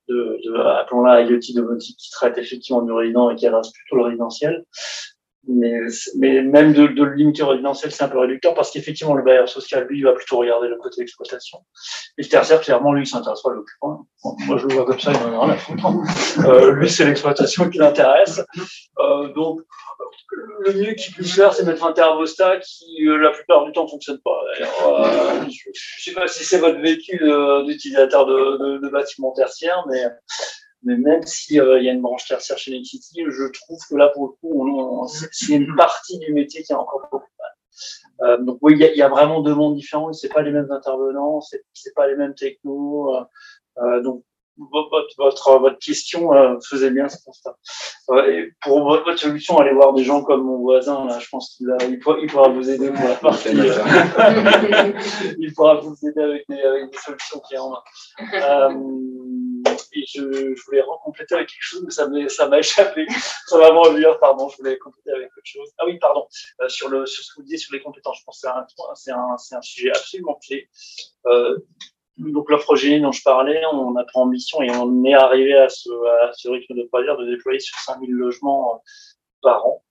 [0.08, 4.04] de, de appelons-la IoT domotique qui traite effectivement du résident et qui reste plutôt le
[4.04, 4.66] résidentiel
[5.48, 5.80] mais,
[6.18, 9.50] mais même de, de le limiter résidentiel, c'est un peu réducteur parce qu'effectivement, le bailleur
[9.50, 11.60] social, lui, il va plutôt regarder le côté exploitation.
[12.18, 14.06] Et le tertiaire, clairement, lui, il s'intéresse pas à l'occupant.
[14.46, 15.88] Moi, je le vois comme ça, il en a rien à foutre.
[16.46, 18.42] Euh, lui, c'est l'exploitation qui l'intéresse.
[19.00, 19.62] Euh, donc,
[20.60, 23.88] le mieux qu'il puisse faire, c'est mettre un thermostat qui, euh, la plupart du temps,
[23.88, 24.40] fonctionne pas.
[24.62, 27.20] Euh, je, je sais pas si c'est votre vécu
[27.66, 30.04] d'utilisateur de, de, de bâtiment tertiaire, mais
[30.84, 34.10] mais même s'il euh, y a une branche tertiaire chez Nexity, je trouve que là,
[34.10, 38.30] pour le coup, c'est une partie du métier qui est encore beaucoup mal.
[38.30, 40.72] Euh, donc oui, il y, y, a vraiment deux mondes différents, c'est pas les mêmes
[40.72, 43.16] intervenants, c'est pas les mêmes technos.
[43.16, 43.24] Euh,
[43.78, 44.24] euh donc
[44.58, 47.56] votre, votre, votre question euh, faisait bien ce constat.
[48.10, 51.30] Euh, et pour votre, votre, solution, allez voir des gens comme mon voisin, là, je
[51.30, 53.50] pense qu'il il pourra, il pourra vous aider pour la partie.
[55.40, 57.82] il pourra vous aider avec des, avec des solutions qui en main.
[59.96, 62.08] Euh, et je, voulais recompléter avec quelque chose, mais ça
[62.48, 63.06] m'a, m'a échappé.
[63.48, 65.70] Ça va me revenir, pardon, je voulais compléter avec autre chose.
[65.78, 66.28] Ah oui, pardon,
[66.62, 68.48] euh, sur, le, sur ce que vous disiez sur les compétences, je pense que
[68.96, 70.70] c'est un, un, un sujet absolument clé.
[71.28, 71.58] Euh,
[72.18, 75.70] donc l'offre génie dont je parlais, on a pris mission et on est arrivé à
[75.70, 75.90] ce,
[76.50, 78.84] rythme de croisière de déployer sur 5000 logements
[79.42, 79.84] par an.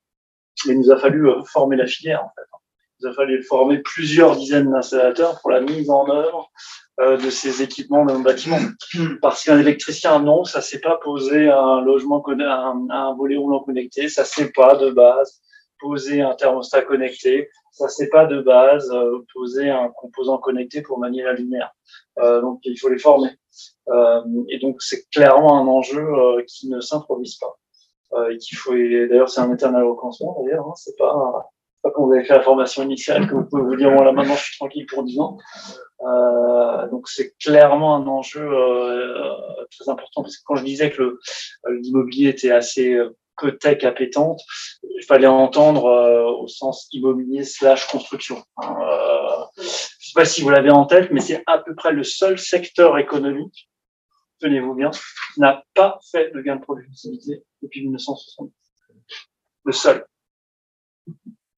[0.67, 2.60] il nous a fallu former la filière en fait.
[3.01, 6.51] Il a fallu former plusieurs dizaines d'installateurs pour la mise en œuvre
[7.01, 8.59] euh, de ces équipements dans le bâtiment.
[9.23, 14.09] Parce qu'un électricien, non, ça s'est pas posé un logement, un, un volet roulant connecté,
[14.09, 15.41] ça s'est pas de base
[15.81, 20.99] poser un thermostat connecté, ça c'est pas de base euh, poser un composant connecté pour
[20.99, 21.73] manier la lumière.
[22.19, 23.31] Euh, donc il faut les former.
[23.89, 27.59] Euh, et donc c'est clairement un enjeu euh, qui ne s'improvise pas.
[28.13, 28.75] Euh, et qu'il faut.
[28.75, 30.43] D'ailleurs c'est un éternel recommencement.
[30.45, 31.51] D'ailleurs, hein, c'est pas
[31.83, 34.13] pas quand vous avez fait la formation initiale que vous pouvez vous dire bon là
[34.13, 35.39] maintenant je suis tranquille pour 10 ans.
[36.03, 41.19] Euh, donc c'est clairement un enjeu euh, très important parce que quand je disais que
[41.69, 42.99] l'immobilier était assez
[43.41, 44.41] peu tech appétante,
[44.83, 48.43] il fallait entendre euh, au sens immobilier slash construction.
[48.63, 49.63] Euh,
[50.11, 52.99] sais pas si vous l'avez en tête, mais c'est à peu près le seul secteur
[52.99, 53.71] économique,
[54.41, 58.51] tenez-vous bien, qui n'a pas fait de gain de productivité depuis 1960.
[59.65, 60.07] Le seul.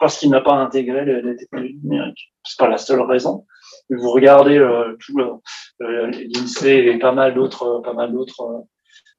[0.03, 2.35] Parce qu'il n'a pas intégré les, les technologies numériques.
[2.45, 3.47] C'est pas la seule raison.
[3.89, 5.27] Vous regardez euh, tout le,
[5.83, 8.59] euh, l'INSEE et pas mal d'autres, pas mal d'autres, euh,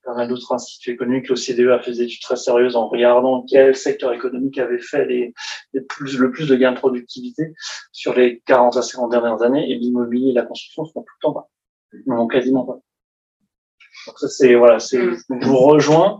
[0.03, 1.29] pas mal d'autres instituts économiques.
[1.29, 5.33] L'OCDE a fait des études très sérieuses en regardant quel secteur économique avait fait les,
[5.71, 7.53] les plus, le plus de gains de productivité
[7.93, 9.71] sur les 40 à 50 dernières années.
[9.71, 11.47] Et l'immobilier et la construction sont tout en bas.
[12.07, 12.79] Non, quasiment pas.
[14.07, 16.19] Donc ça c'est voilà, c'est je vous rejoins.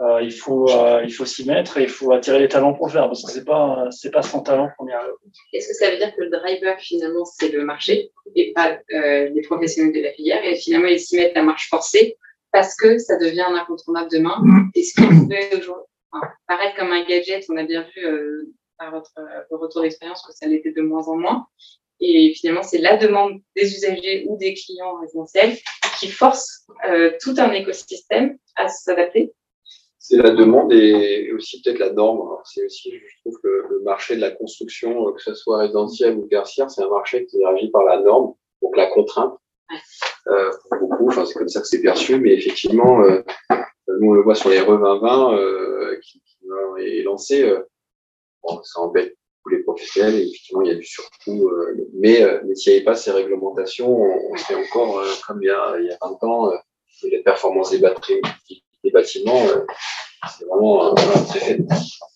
[0.00, 2.86] Euh, il faut euh, il faut s'y mettre et il faut attirer les talents pour
[2.86, 5.12] le faire parce que c'est pas c'est pas sans talent qu'on y arrive.
[5.52, 9.28] Est-ce que ça veut dire que le driver, finalement, c'est le marché et pas euh,
[9.28, 12.16] les professionnels de la filière Et finalement, ils s'y mettent à marche forcée
[12.50, 14.42] parce que ça devient un incontournable demain?
[14.74, 18.90] Et ce qui pouvait aujourd'hui enfin, paraître comme un gadget, on a bien vu par
[18.90, 19.12] votre
[19.50, 21.46] retour d'expérience que ça l'était de moins en moins.
[22.00, 25.56] Et finalement, c'est la demande des usagers ou des clients résidentiels
[25.98, 29.32] qui force euh, tout un écosystème à s'adapter.
[29.98, 32.20] C'est la demande et aussi peut-être la norme.
[32.20, 35.58] Alors, C'est aussi, je trouve que le marché de la construction, euh, que ce soit
[35.58, 39.34] résidentiel ou tertiaire, c'est un marché qui est régi par la norme, donc la contrainte.
[40.26, 43.22] Euh, pour beaucoup, enfin, c'est comme ça que c'est perçu, mais effectivement, euh,
[44.00, 46.38] nous on le voit sur les RE 2020 euh, qui, qui
[46.78, 47.42] est lancé.
[47.42, 47.62] Euh,
[48.42, 51.48] bon, ça embête tous les professionnels et effectivement il y a du surcoût.
[51.48, 55.08] euh, mais euh, mais s'il n'y avait pas ces réglementations, on, on serait encore euh,
[55.26, 56.52] comme il y a, il y a 20 ans,
[57.02, 58.20] et les performances des batteries,
[58.84, 59.42] des bâtiments,
[60.38, 61.66] c'est vraiment très faible.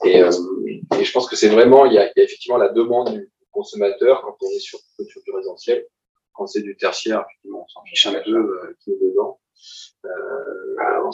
[0.05, 2.69] Et, et je pense que c'est vraiment, il y, a, il y a effectivement la
[2.69, 5.87] demande du consommateur quand on est sur, sur du résidentiel.
[6.35, 9.39] Quand c'est du tertiaire, effectivement, on s'en fiche un peu euh, qui est dedans.
[10.05, 11.13] Euh, on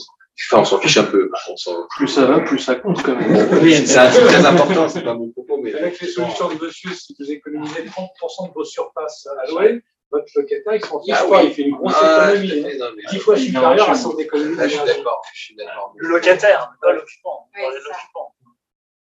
[0.50, 1.30] enfin, on s'en fiche un peu.
[1.48, 3.48] On Plus ça va, plus ça compte quand même.
[3.62, 7.14] Oui, c'est très important, c'est pas mon propos, mais Avec les solutions de monsieur, si
[7.18, 11.42] vous économisez 30% de vos surfaces à louer, votre locataire, il s'en fiche Ah pas,
[11.42, 11.46] oui.
[11.48, 12.48] il fait une grosse Ah, économie.
[12.48, 12.70] tout à hein.
[12.70, 15.54] fait, non, mais- 10 fois supérieure à son économie Là, je suis d'accord, je suis
[15.56, 15.94] d'accord.
[15.96, 17.48] Le locataire, pas l'occupant.
[17.56, 18.34] L'occupant.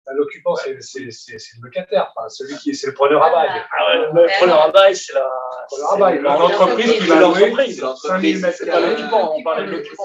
[0.07, 3.49] Bah, L'occupant, c'est le locataire, enfin, celui qui est, c'est le preneur à bail.
[3.71, 5.29] Ah ouais, le preneur à bail, c'est la.
[6.21, 7.53] L'entreprise qui va louer.
[7.57, 10.03] C'est 5000 l'entreprise, mètres c'est pas l'occupant, on parlait de l'occupant.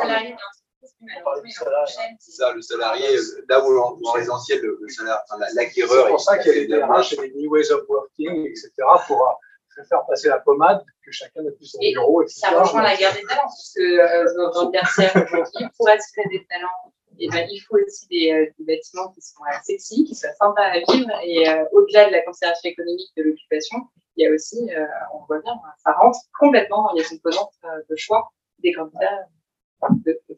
[1.09, 1.95] Salarié On du salarié.
[2.19, 3.07] C'est ça, le salarié,
[3.49, 6.05] là où en, en résidentiel, le, le salaire, enfin, la- l'acquéreur.
[6.05, 8.47] C'est pour ça il- qu'il y a il des et des new ways of working,
[8.47, 8.71] etc.,
[9.07, 12.41] pour euh, faire passer la pommade, que chacun n'a plus son Et bureau, etc.
[12.41, 16.29] Ça rejoint la guerre des talents, parce que euh, dans, le tertiaire aujourd'hui, pour attirer
[16.31, 20.05] des talents, et ben, il faut aussi des, euh, des bâtiments qui sont euh, sexy,
[20.05, 23.79] qui soient sympas à vivre, et euh, au-delà de la considération économique de l'occupation,
[24.17, 24.85] il y a aussi, euh,
[25.15, 29.27] on voit bien, ça rentre complètement dans les composantes euh, de choix des candidats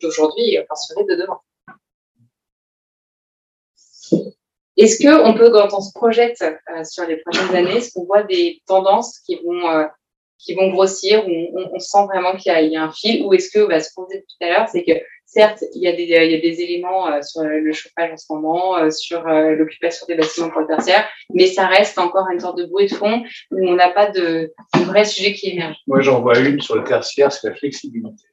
[0.00, 1.40] d'aujourd'hui et fortiori de demain.
[4.76, 8.04] Est-ce que on peut, quand on se projette euh, sur les prochaines années, est-ce qu'on
[8.04, 9.84] voit des tendances qui vont euh,
[10.38, 13.66] qui vont grossir, où on, sent vraiment qu'il y, a- un fil, ou est-ce que,
[13.66, 14.92] bah, ce qu'on disait tout à l'heure, c'est que
[15.24, 18.16] certes, il y a des, il y a des éléments euh, sur le chauffage en
[18.16, 22.58] ce moment, sur l'occupation des bâtiments pour le tertiaire, mais ça reste encore une sorte
[22.58, 23.22] de bruit de fond
[23.52, 25.76] où on n'a pas de, de vrai sujet qui émerge.
[25.86, 28.24] Moi, j'en vois une sur le tertiaire, c'est la flexibilité.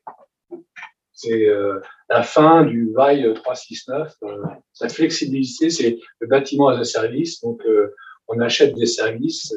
[1.22, 4.14] C'est euh, la fin du bail 369.
[4.24, 4.38] Euh,
[4.82, 7.42] la flexibilité, c'est le bâtiment as a service.
[7.42, 7.94] Donc, euh,
[8.28, 9.54] on achète des services.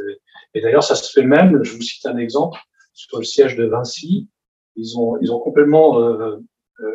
[0.54, 2.58] et d'ailleurs, ça se fait même, je vous cite un exemple,
[2.92, 4.28] sur le siège de Vinci.
[4.76, 6.36] Ils ont, ils ont complètement euh,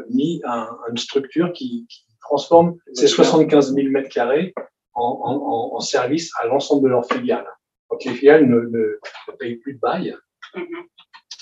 [0.09, 4.53] mis un- une structure qui, qui transforme ces 75 000 mètres carrés
[4.93, 7.47] en, en, en- en service à l'ensemble de leurs filiales.
[7.89, 8.99] Donc, les filiales ne, ne,
[9.30, 10.15] ne payent plus de bail
[10.55, 10.63] Mhm.
[10.63, 10.98] s-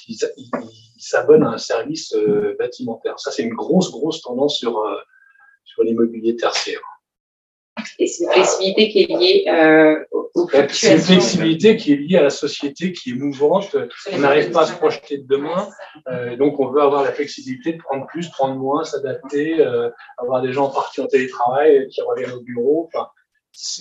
[0.07, 0.19] ils-
[0.99, 3.19] s'abonnent à un service euh, bâtimentaire.
[3.19, 4.95] Ça, c'est une grosse, grosse tendance sur, euh,
[5.63, 6.81] sur l'immobilier tertiaire.
[7.99, 12.17] Et c'est une flexibilité qui est liée euh, aux, C'est une flexibilité qui est liée
[12.17, 13.75] à la société, qui est mouvante.
[14.11, 15.69] On n'arrive pas à se projeter de demain.
[16.07, 20.41] Euh, donc, on veut avoir la flexibilité de prendre plus, prendre moins, s'adapter, euh, avoir
[20.41, 22.89] des gens partis en télétravail qui reviennent au bureau.
[22.91, 23.07] Enfin,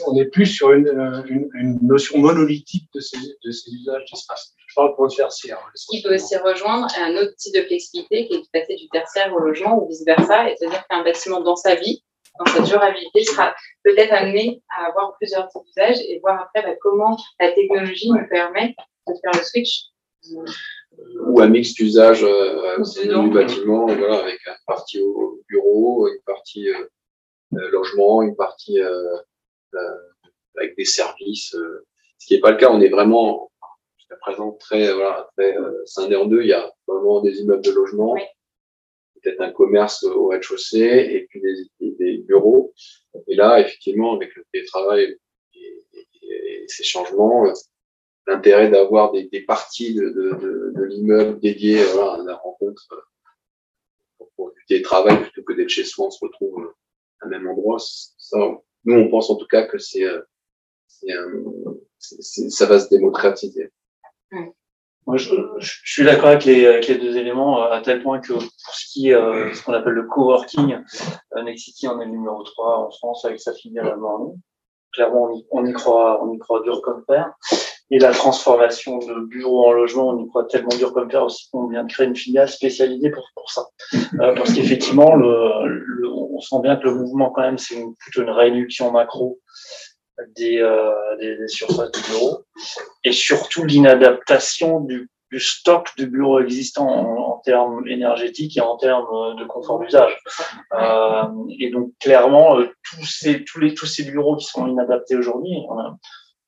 [0.06, 4.04] on n'est plus sur une, euh, une, une notion monolithique de ces, de ces usages
[4.10, 4.52] d'espace.
[4.68, 5.58] Je parle pour le tertiaire.
[5.58, 8.74] hein, Ce qui peut aussi rejoindre un autre type de flexibilité qui est de passer
[8.76, 12.02] du tertiaire au logement ou vice-versa, et c'est-à-dire qu'un bâtiment dans sa vie,
[12.38, 16.76] dans sa durabilité, sera peut-être amené à avoir plusieurs types d'usages et voir après bah,
[16.80, 18.74] comment la technologie nous permet
[19.08, 19.84] de faire le switch.
[21.26, 22.76] ou un mix d'usage euh,
[23.22, 26.84] du bâtiment, voilà, avec une partie au bureau, une partie euh,
[27.54, 29.18] euh, logement, une partie euh, euh,
[30.56, 31.54] avec des services.
[31.54, 31.86] euh,
[32.18, 33.50] ce qui n'est pas le cas, on est vraiment
[33.98, 36.42] jusqu'à présent très, voilà, très euh, scindé en deux.
[36.42, 38.22] Il y a vraiment des immeubles de logement, Oui.
[39.22, 40.78] peut-être un commerce au rez-de-chaussée
[41.12, 42.72] et puis des, des- bureaux.
[43.28, 45.16] Et là, effectivement, avec le télétravail
[45.54, 45.58] et,
[46.22, 47.52] et- et ces changements, euh,
[48.26, 52.82] l'intérêt d'avoir des, des, parties de, de, de, l'immeuble dédiées voilà, à la rencontre
[54.18, 56.74] pour, pour du télétravail plutôt que d'être chez soi, on se retrouve
[57.20, 57.76] à un même endroit.
[57.78, 58.38] Ça,
[58.86, 60.06] nous, on pense en tout cas que c'est,
[61.98, 63.70] ça va se démocratiser.
[65.06, 68.32] Moi, je, je, suis d'accord avec les, avec les deux éléments, à tel point que
[68.32, 70.78] pour ce qui est euh, ce qu'on appelle le coworking,
[71.36, 74.34] euh, Nexity en est le numéro 3 en France avec sa filiale à Morny.
[74.92, 77.30] Clairement, on y, on y, croit, on y croit dur comme fer.
[77.92, 81.48] Et la transformation de bureaux en logement, on y croit tellement dur comme fer aussi
[81.52, 83.64] qu'on vient de créer une filiale spécialisée pour, pour ça.
[83.94, 88.22] Euh, parce qu'effectivement, le, le, on sent bien que le mouvement, quand même, c'est plutôt
[88.22, 89.40] une réduction macro
[90.36, 92.44] des, euh, surfaces de bureaux
[93.04, 99.36] et surtout l'inadaptation du, du, stock de bureaux existants en, termes énergétiques et en termes
[99.36, 100.18] de confort d'usage.
[100.72, 101.22] Euh,
[101.60, 105.52] et donc clairement, euh, tous ces bureaux qui sont inadaptés aujourd'hui,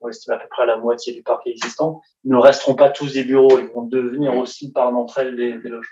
[0.01, 3.25] on, estime à peu près la moitié du parc existant, ne resteront pas tous des
[3.25, 5.85] bureaux, ils vont devenir aussi par d'entre elles des, des logements.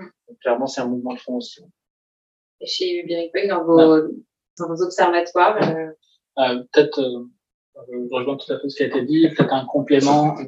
[0.00, 1.64] Donc, clairement, c'est un mouvement de fond aussi.
[2.60, 4.10] Et chez Biric dans vos, ouais.
[4.58, 5.90] dans vos observatoires, euh,
[6.38, 7.28] euh, peut-être, euh,
[7.90, 10.44] je rejoins tout à fait ce qui a été dit, peut-être un complément, euh,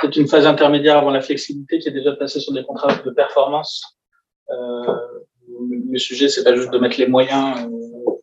[0.00, 3.10] peut-être une phase intermédiaire avant la flexibilité qui est déjà passée sur des contrats de
[3.10, 3.98] performance.
[4.50, 4.94] Euh,
[5.90, 7.68] le sujet, c'est pas juste de mettre les moyens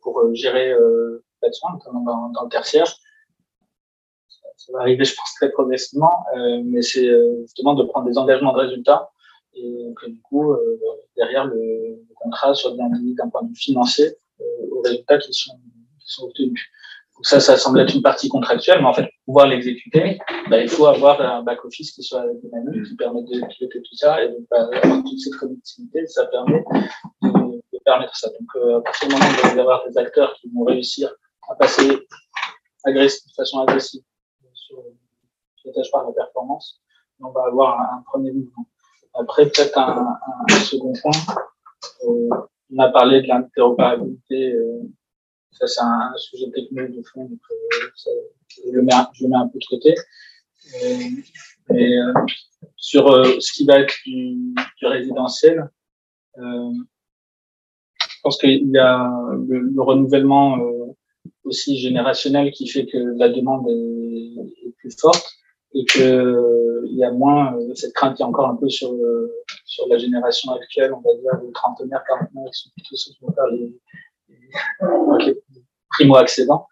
[0.02, 2.86] pour gérer euh, de soins, notamment dans, dans, le tertiaire.
[2.86, 7.10] Ça, ça, va arriver, je pense, très progressivement, euh, mais c'est
[7.42, 9.10] justement de prendre des engagements de résultats
[9.54, 10.80] et que du coup, euh,
[11.16, 14.06] derrière le, le, contrat soit bien mis d'un point de vue financier
[14.70, 15.58] aux résultats qui sont
[16.12, 16.70] sont obtenus.
[17.14, 20.60] Donc ça, ça semble être une partie contractuelle, mais en fait, pour pouvoir l'exécuter, bah,
[20.60, 24.28] il faut avoir un back-office qui soit dynamique, qui permette de piloter tout ça, et
[24.28, 26.64] donc bah, avoir toute cette connectivité, ça permet
[27.22, 28.28] de, de permettre ça.
[28.28, 31.14] Donc, euh, à partir du moment où vous allez avoir des acteurs qui vont réussir
[31.48, 31.98] à passer
[32.84, 34.02] agressif, de façon agressive
[34.54, 34.76] sur
[35.64, 36.80] le par la performance,
[37.20, 38.66] on va avoir un premier mouvement.
[39.14, 41.12] Après, peut-être un, un, second point,
[42.04, 42.28] euh,
[42.74, 44.80] on a parlé de l'interopérabilité euh,
[45.50, 47.88] ça, c'est un, sujet technique de fond, donc euh,
[48.64, 49.94] je, le mets, je le mets un peu de côté.
[50.82, 50.98] Euh,
[51.70, 51.90] mais
[52.76, 53.06] sur
[53.40, 55.68] ce qui va être du, du résidentiel,
[56.36, 59.10] je pense qu'il y a
[59.48, 60.58] le, le renouvellement
[61.44, 65.41] aussi générationnel qui fait que la demande est plus forte
[65.74, 68.92] et que il y a moins cette crainte qui est encore un peu sur
[69.64, 73.18] sur la génération actuelle, on va dire les trentenaires, quarantenaires qui sont plutôt ceux qui
[73.22, 73.74] vont faire les,
[75.14, 75.42] okay.
[75.90, 76.66] primo-accédants.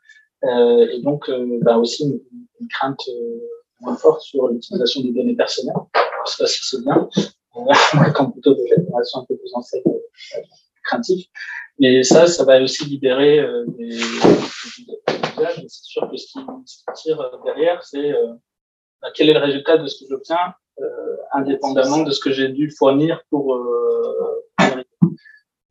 [0.45, 2.21] Euh, et donc, euh, bah aussi une,
[2.61, 3.41] une crainte euh,
[3.81, 5.75] moins forte sur l'utilisation des données personnelles.
[5.77, 7.09] Alors, ça, c'est bien.
[7.57, 10.41] Euh, comme plutôt des générations un peu plus anciennes, euh,
[10.85, 11.27] craintifs.
[11.79, 15.65] Mais ça, ça va aussi libérer euh, des, usages.
[15.69, 18.35] C'est sûr que ce qui, ce qui tire derrière, c'est euh,
[19.03, 22.49] bah, quel est le résultat de ce que j'obtiens, euh, indépendamment de ce que j'ai
[22.49, 23.55] dû fournir pour.
[23.55, 24.45] Euh,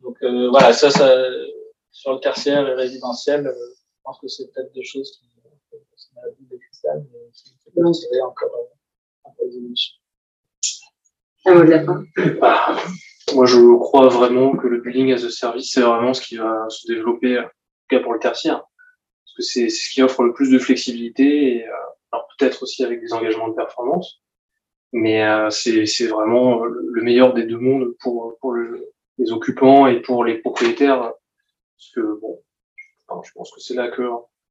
[0.01, 1.09] donc voilà, ça, ça,
[1.99, 5.27] sur le tertiaire et résidentiel, euh, je pense que c'est peut-être des choses qui
[5.97, 9.45] sont à la boule de cristal, mais qui tirer encore euh, un peu.
[11.45, 12.03] Un mot de la fin.
[12.41, 12.77] Ah,
[13.35, 16.65] moi, je crois vraiment que le building as a service, c'est vraiment ce qui va
[16.69, 17.49] se développer, en tout
[17.89, 18.59] cas pour le tertiaire.
[18.59, 21.73] Parce que c'est ce qui offre le plus de flexibilité, et, euh,
[22.11, 24.21] alors peut-être aussi avec des engagements de performance,
[24.91, 30.01] mais euh, c'est vraiment le meilleur des deux mondes pour, pour le, les occupants et
[30.01, 30.99] pour les propriétaires.
[30.99, 32.41] Parce que bon,
[33.23, 34.03] je pense que c'est là que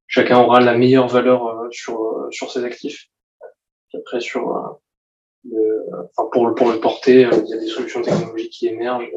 [0.07, 3.07] chacun aura la meilleure valeur euh, sur, euh, sur ses actifs.
[3.93, 4.69] Après, sur, euh,
[5.45, 5.85] le,
[6.15, 9.09] enfin pour, pour le porter, il y a des solutions technologiques qui émergent.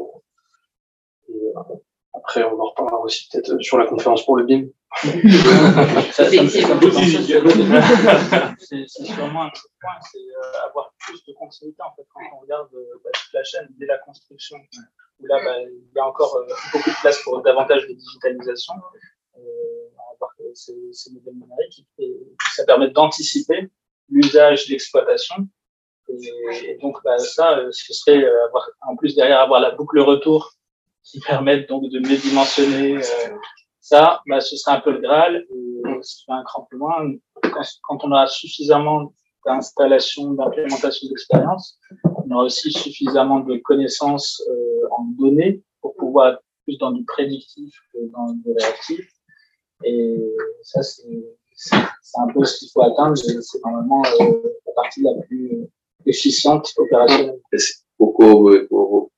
[2.13, 4.67] Après, on en reparlera aussi peut-être sur la conférence pour le BIM.
[8.59, 12.69] C'est sûrement un point, c'est euh, avoir plus de continuité en fait quand on regarde
[12.73, 14.57] euh, bah, toute la chaîne dès la construction,
[15.19, 18.73] où là bah, il y a encore euh, beaucoup de place pour davantage de digitalisation,
[20.13, 22.13] avoir ces, ces modèles numériques, et
[22.55, 23.69] ça permet d'anticiper
[24.09, 25.47] l'usage, l'exploitation.
[26.09, 30.53] Et, et, donc bah, ça, ce serait avoir, en plus derrière avoir la boucle retour
[31.03, 33.37] qui permettent donc de médimensionner euh,
[33.83, 35.45] ça, bah, ce serait un peu le Graal.
[35.53, 35.81] Et
[36.29, 37.13] un cran plus loin,
[37.83, 39.13] quand, on aura suffisamment
[39.45, 46.43] d'installation, d'implémentation d'expérience, on aura aussi suffisamment de connaissances euh, en données pour pouvoir être
[46.63, 49.05] plus dans du prédictif que dans du réactif.
[49.83, 50.17] Et
[50.61, 51.03] ça, c'est
[52.15, 53.17] un peu ce qu'il faut atteindre.
[53.17, 55.67] C'est normalement euh, la partie la plus
[56.05, 57.37] efficiente opérationnelle.
[57.97, 58.15] Pour,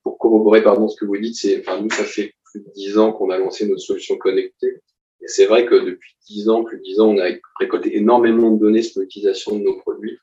[0.02, 2.98] pour corroborer pardon, ce que vous dites, c'est, enfin, nous, ça fait plus de dix
[2.98, 4.82] ans qu'on a lancé notre solution connectée.
[5.22, 7.30] Et c'est vrai que depuis 10 ans, plus de 10 ans, on a
[7.60, 10.18] récolté énormément de données sur l'utilisation de nos produits.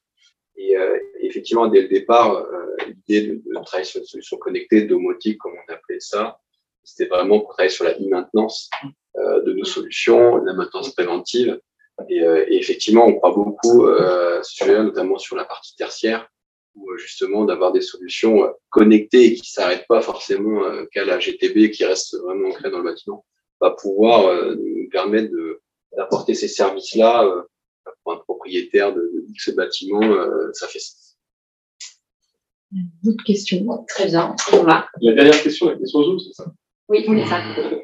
[0.57, 5.39] Et euh, effectivement, dès le départ, euh, l'idée de, travailler sur une solution connectée, domotique,
[5.39, 6.39] comme on appelait ça,
[6.85, 8.71] c'était vraiment pour travailler sur la e-maintenance
[9.17, 11.59] euh, de nos solutions, la maintenance préventive.
[12.09, 16.29] Et, euh, et effectivement, on croit beaucoup euh, sujet notamment sur la partie tertiaire,
[16.75, 20.63] où euh, justement d'avoir des solutions connectées et qui s'arrêtent pas forcément
[20.93, 23.25] qu'à la GTB, qui reste vraiment ancrée dans le bâtiment,
[23.61, 25.33] va pouvoir nous permettre
[25.97, 27.45] d'apporter ces services-là
[28.03, 30.01] pour un propriétaire de, de X bâtiment,
[30.53, 31.17] ça fait sens.
[33.03, 33.85] D'autres questions?
[33.87, 34.87] Très bien, on va.
[35.01, 36.47] La dernière question, la question Zoom, c'est ça?
[36.89, 37.41] Oui, c'est ça.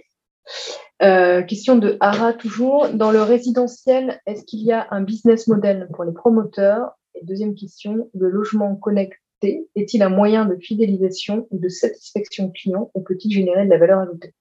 [1.01, 2.89] Euh, question de Hara toujours.
[2.89, 6.91] Dans le résidentiel, est-ce qu'il y a un business model pour les promoteurs?
[7.21, 12.91] Et deuxième question, le logement connecté est-il un moyen de fidélisation ou de satisfaction client
[12.95, 14.35] ou peut-il générer de la valeur ajoutée?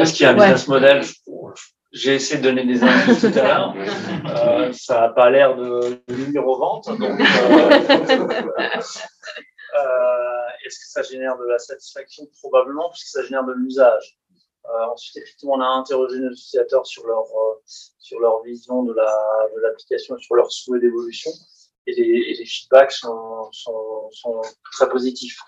[0.00, 1.02] Est-ce qu'il y a un business model?
[1.92, 3.74] J'ai essayé de donner des indices tout à l'heure.
[4.26, 6.88] Euh, ça n'a pas l'air de, de nuire aux ventes.
[6.88, 7.24] Donc, euh,
[8.58, 8.68] euh,
[10.64, 12.26] Est-ce que ça génère de la satisfaction?
[12.42, 14.18] Probablement, puisque ça génère de l'usage.
[14.68, 18.92] Euh, ensuite, effectivement, on a interrogé nos utilisateurs sur leur, euh, sur leur vision de
[19.62, 21.30] l'application la, de sur leur souhait d'évolution.
[21.86, 24.42] Et les, les feedbacks sont, sont,
[24.72, 25.38] très positifs.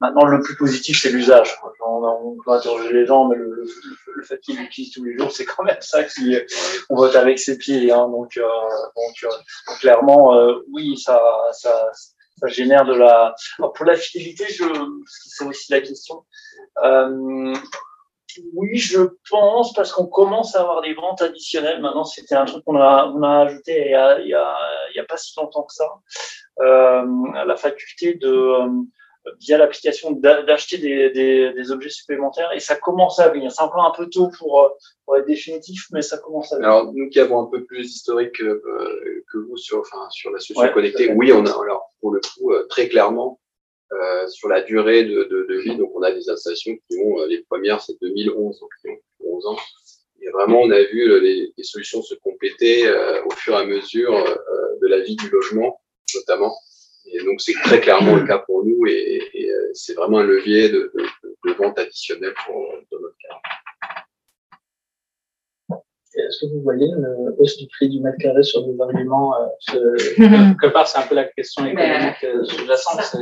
[0.00, 1.54] Maintenant, le plus positif, c'est l'usage.
[1.86, 3.64] On, on, peut interroger les gens, mais le,
[4.14, 6.36] le, fait qu'ils l'utilisent tous les jours, c'est quand même ça qui
[6.88, 7.92] on vote avec ses pieds.
[7.92, 8.08] Hein.
[8.08, 8.48] Donc, euh,
[8.96, 10.34] donc, clairement,
[10.72, 11.22] oui, ça,
[11.52, 11.88] ça,
[12.38, 13.34] ça génère de la.
[13.58, 14.64] Pour la fidélité, je,
[15.06, 16.24] c'est aussi la question.
[18.38, 21.80] Euh, oui, je pense parce qu'on commence à avoir des ventes additionnelles.
[21.80, 24.56] Maintenant, c'était un truc qu'on a, on a ajouté il y a, il y a,
[24.92, 25.88] il y a pas si longtemps que ça.
[26.60, 27.04] Euh,
[27.46, 28.84] la faculté de
[29.38, 33.52] via l'application d'acheter des, des, des, objets supplémentaires et ça commence à venir.
[33.52, 34.72] C'est encore un peu tôt pour,
[35.04, 36.70] pour être définitif, mais ça commence à venir.
[36.70, 40.30] Alors, nous qui avons un peu plus d'historique que, euh, que vous sur, enfin, sur
[40.30, 43.40] la solution ouais, connectée, oui, on a, alors, pour le coup, euh, très clairement,
[43.92, 47.24] euh, sur la durée de, de, de, vie, donc on a des installations qui ont,
[47.26, 49.56] les premières, c'est 2011, donc qui ont 11 ans.
[50.22, 52.86] Et vraiment, on a vu les, les solutions se compléter
[53.24, 54.12] au fur et à mesure
[54.82, 55.80] de la vie du logement,
[56.14, 56.54] notamment.
[57.06, 60.68] Et donc, c'est très clairement le cas pour nous et, et c'est vraiment un levier
[60.68, 63.40] de, de, de vente additionnelle pour, dans notre cas.
[66.14, 69.32] Est-ce que vous voyez une hausse du prix du mètre carré sur des arguments
[69.74, 73.16] euh, Quelque part, c'est un peu la question économique euh, sous-jacente.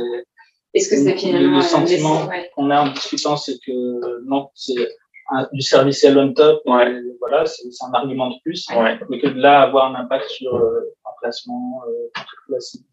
[0.73, 2.49] Est-ce que c'est finalement le sentiment ouais.
[2.55, 4.87] qu'on a en discutant, c'est que non, c'est
[5.51, 6.61] du service on top.
[6.65, 7.01] Ouais.
[7.19, 8.67] Voilà, c'est un argument de plus.
[8.69, 8.99] Ouais.
[9.09, 12.85] Mais que de là avoir un impact sur euh, euh, classique.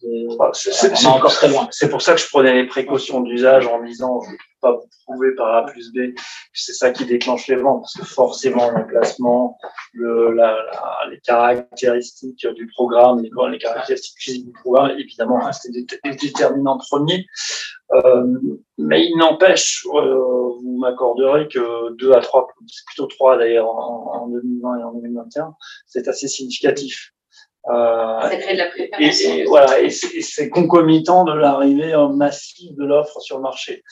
[0.52, 1.68] C'est encore très loin.
[1.70, 4.72] C'est pour ça que je prenais les précautions d'usage en disant je ne peux pas
[4.72, 6.20] vous prouver par A plus B que
[6.52, 9.58] c'est ça qui déclenche les ventes parce que forcément l'emplacement,
[9.92, 15.70] le, la, la, les caractéristiques du programme, les, les caractéristiques physiques du programme, évidemment, restent
[15.70, 17.26] des, des déterminants premiers.
[17.92, 18.26] Euh,
[18.78, 20.14] mais il n'empêche, euh,
[20.60, 24.92] vous m'accorderez que 2 à 3, c'est plutôt 3 d'ailleurs en, en 2020 et en
[24.94, 25.54] 2021,
[25.86, 27.12] c'est assez significatif.
[27.68, 29.00] Euh, ça crée de la.
[29.00, 33.82] Et, et voilà, et c'est concomitant de l'arrivée massive de l'offre sur le marché.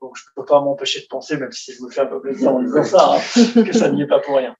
[0.00, 2.20] Donc je ne peux pas m'empêcher de penser, même si je me fais un peu
[2.20, 4.56] plaisir en disant ça, hein, que ça n'y est pas pour rien.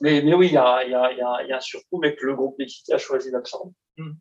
[0.00, 2.16] Mais, mais oui, il y a, y, a, y, a, y a un surcoût, mais
[2.16, 3.72] que le groupe Nexity a choisi d'absorber.
[3.98, 4.12] Mm.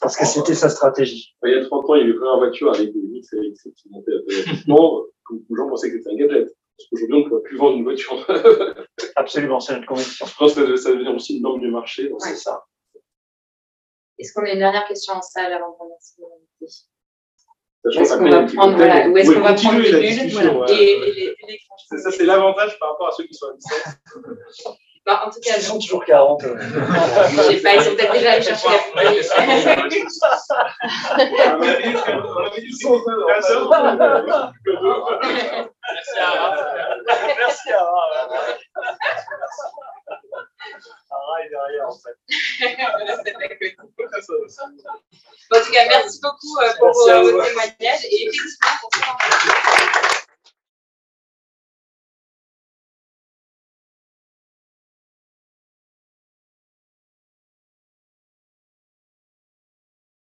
[0.00, 1.34] Parce que c'était sa stratégie.
[1.44, 3.54] Il y a 30 ans, il y avait plein de voitures avec des mix avec
[3.54, 5.04] qui montaient automatiquement.
[5.30, 6.54] Les gens pensaient que c'était un gadget.
[6.78, 8.26] Parce qu'aujourd'hui, on ne peut plus vendre une voiture.
[9.16, 10.26] Absolument, c'est notre conviction.
[10.26, 12.08] Je pense que ça devient aussi une norme du marché.
[12.08, 12.28] Donc Ouais.
[12.30, 12.64] c'est ça.
[14.18, 16.24] Est-ce qu'on a une dernière question en salle avant de remercier
[17.84, 20.60] Sachant Est-ce qu'on va prendre, voilà, où est-ce qu'on va prendre les bulles discussion, voilà,
[20.72, 20.74] ouais.
[20.74, 21.58] et, et les, et les
[21.88, 24.76] C'est ça, c'est l'avantage par rapport à ceux qui sont à distance.
[25.06, 26.42] Bah, en tout cas, Ils sont toujours 40.
[26.42, 26.56] euh.
[26.58, 28.76] je sais pas, ils sont peut-être déjà allés chercher la.
[35.86, 36.20] Merci à
[37.38, 37.78] Merci à
[41.10, 42.16] Ara est derrière, en fait.
[45.48, 47.30] Bon, en tout cas, merci beaucoup euh, pour Merci à vous.
[47.30, 49.16] vos témoignages et effectivement pour ce temps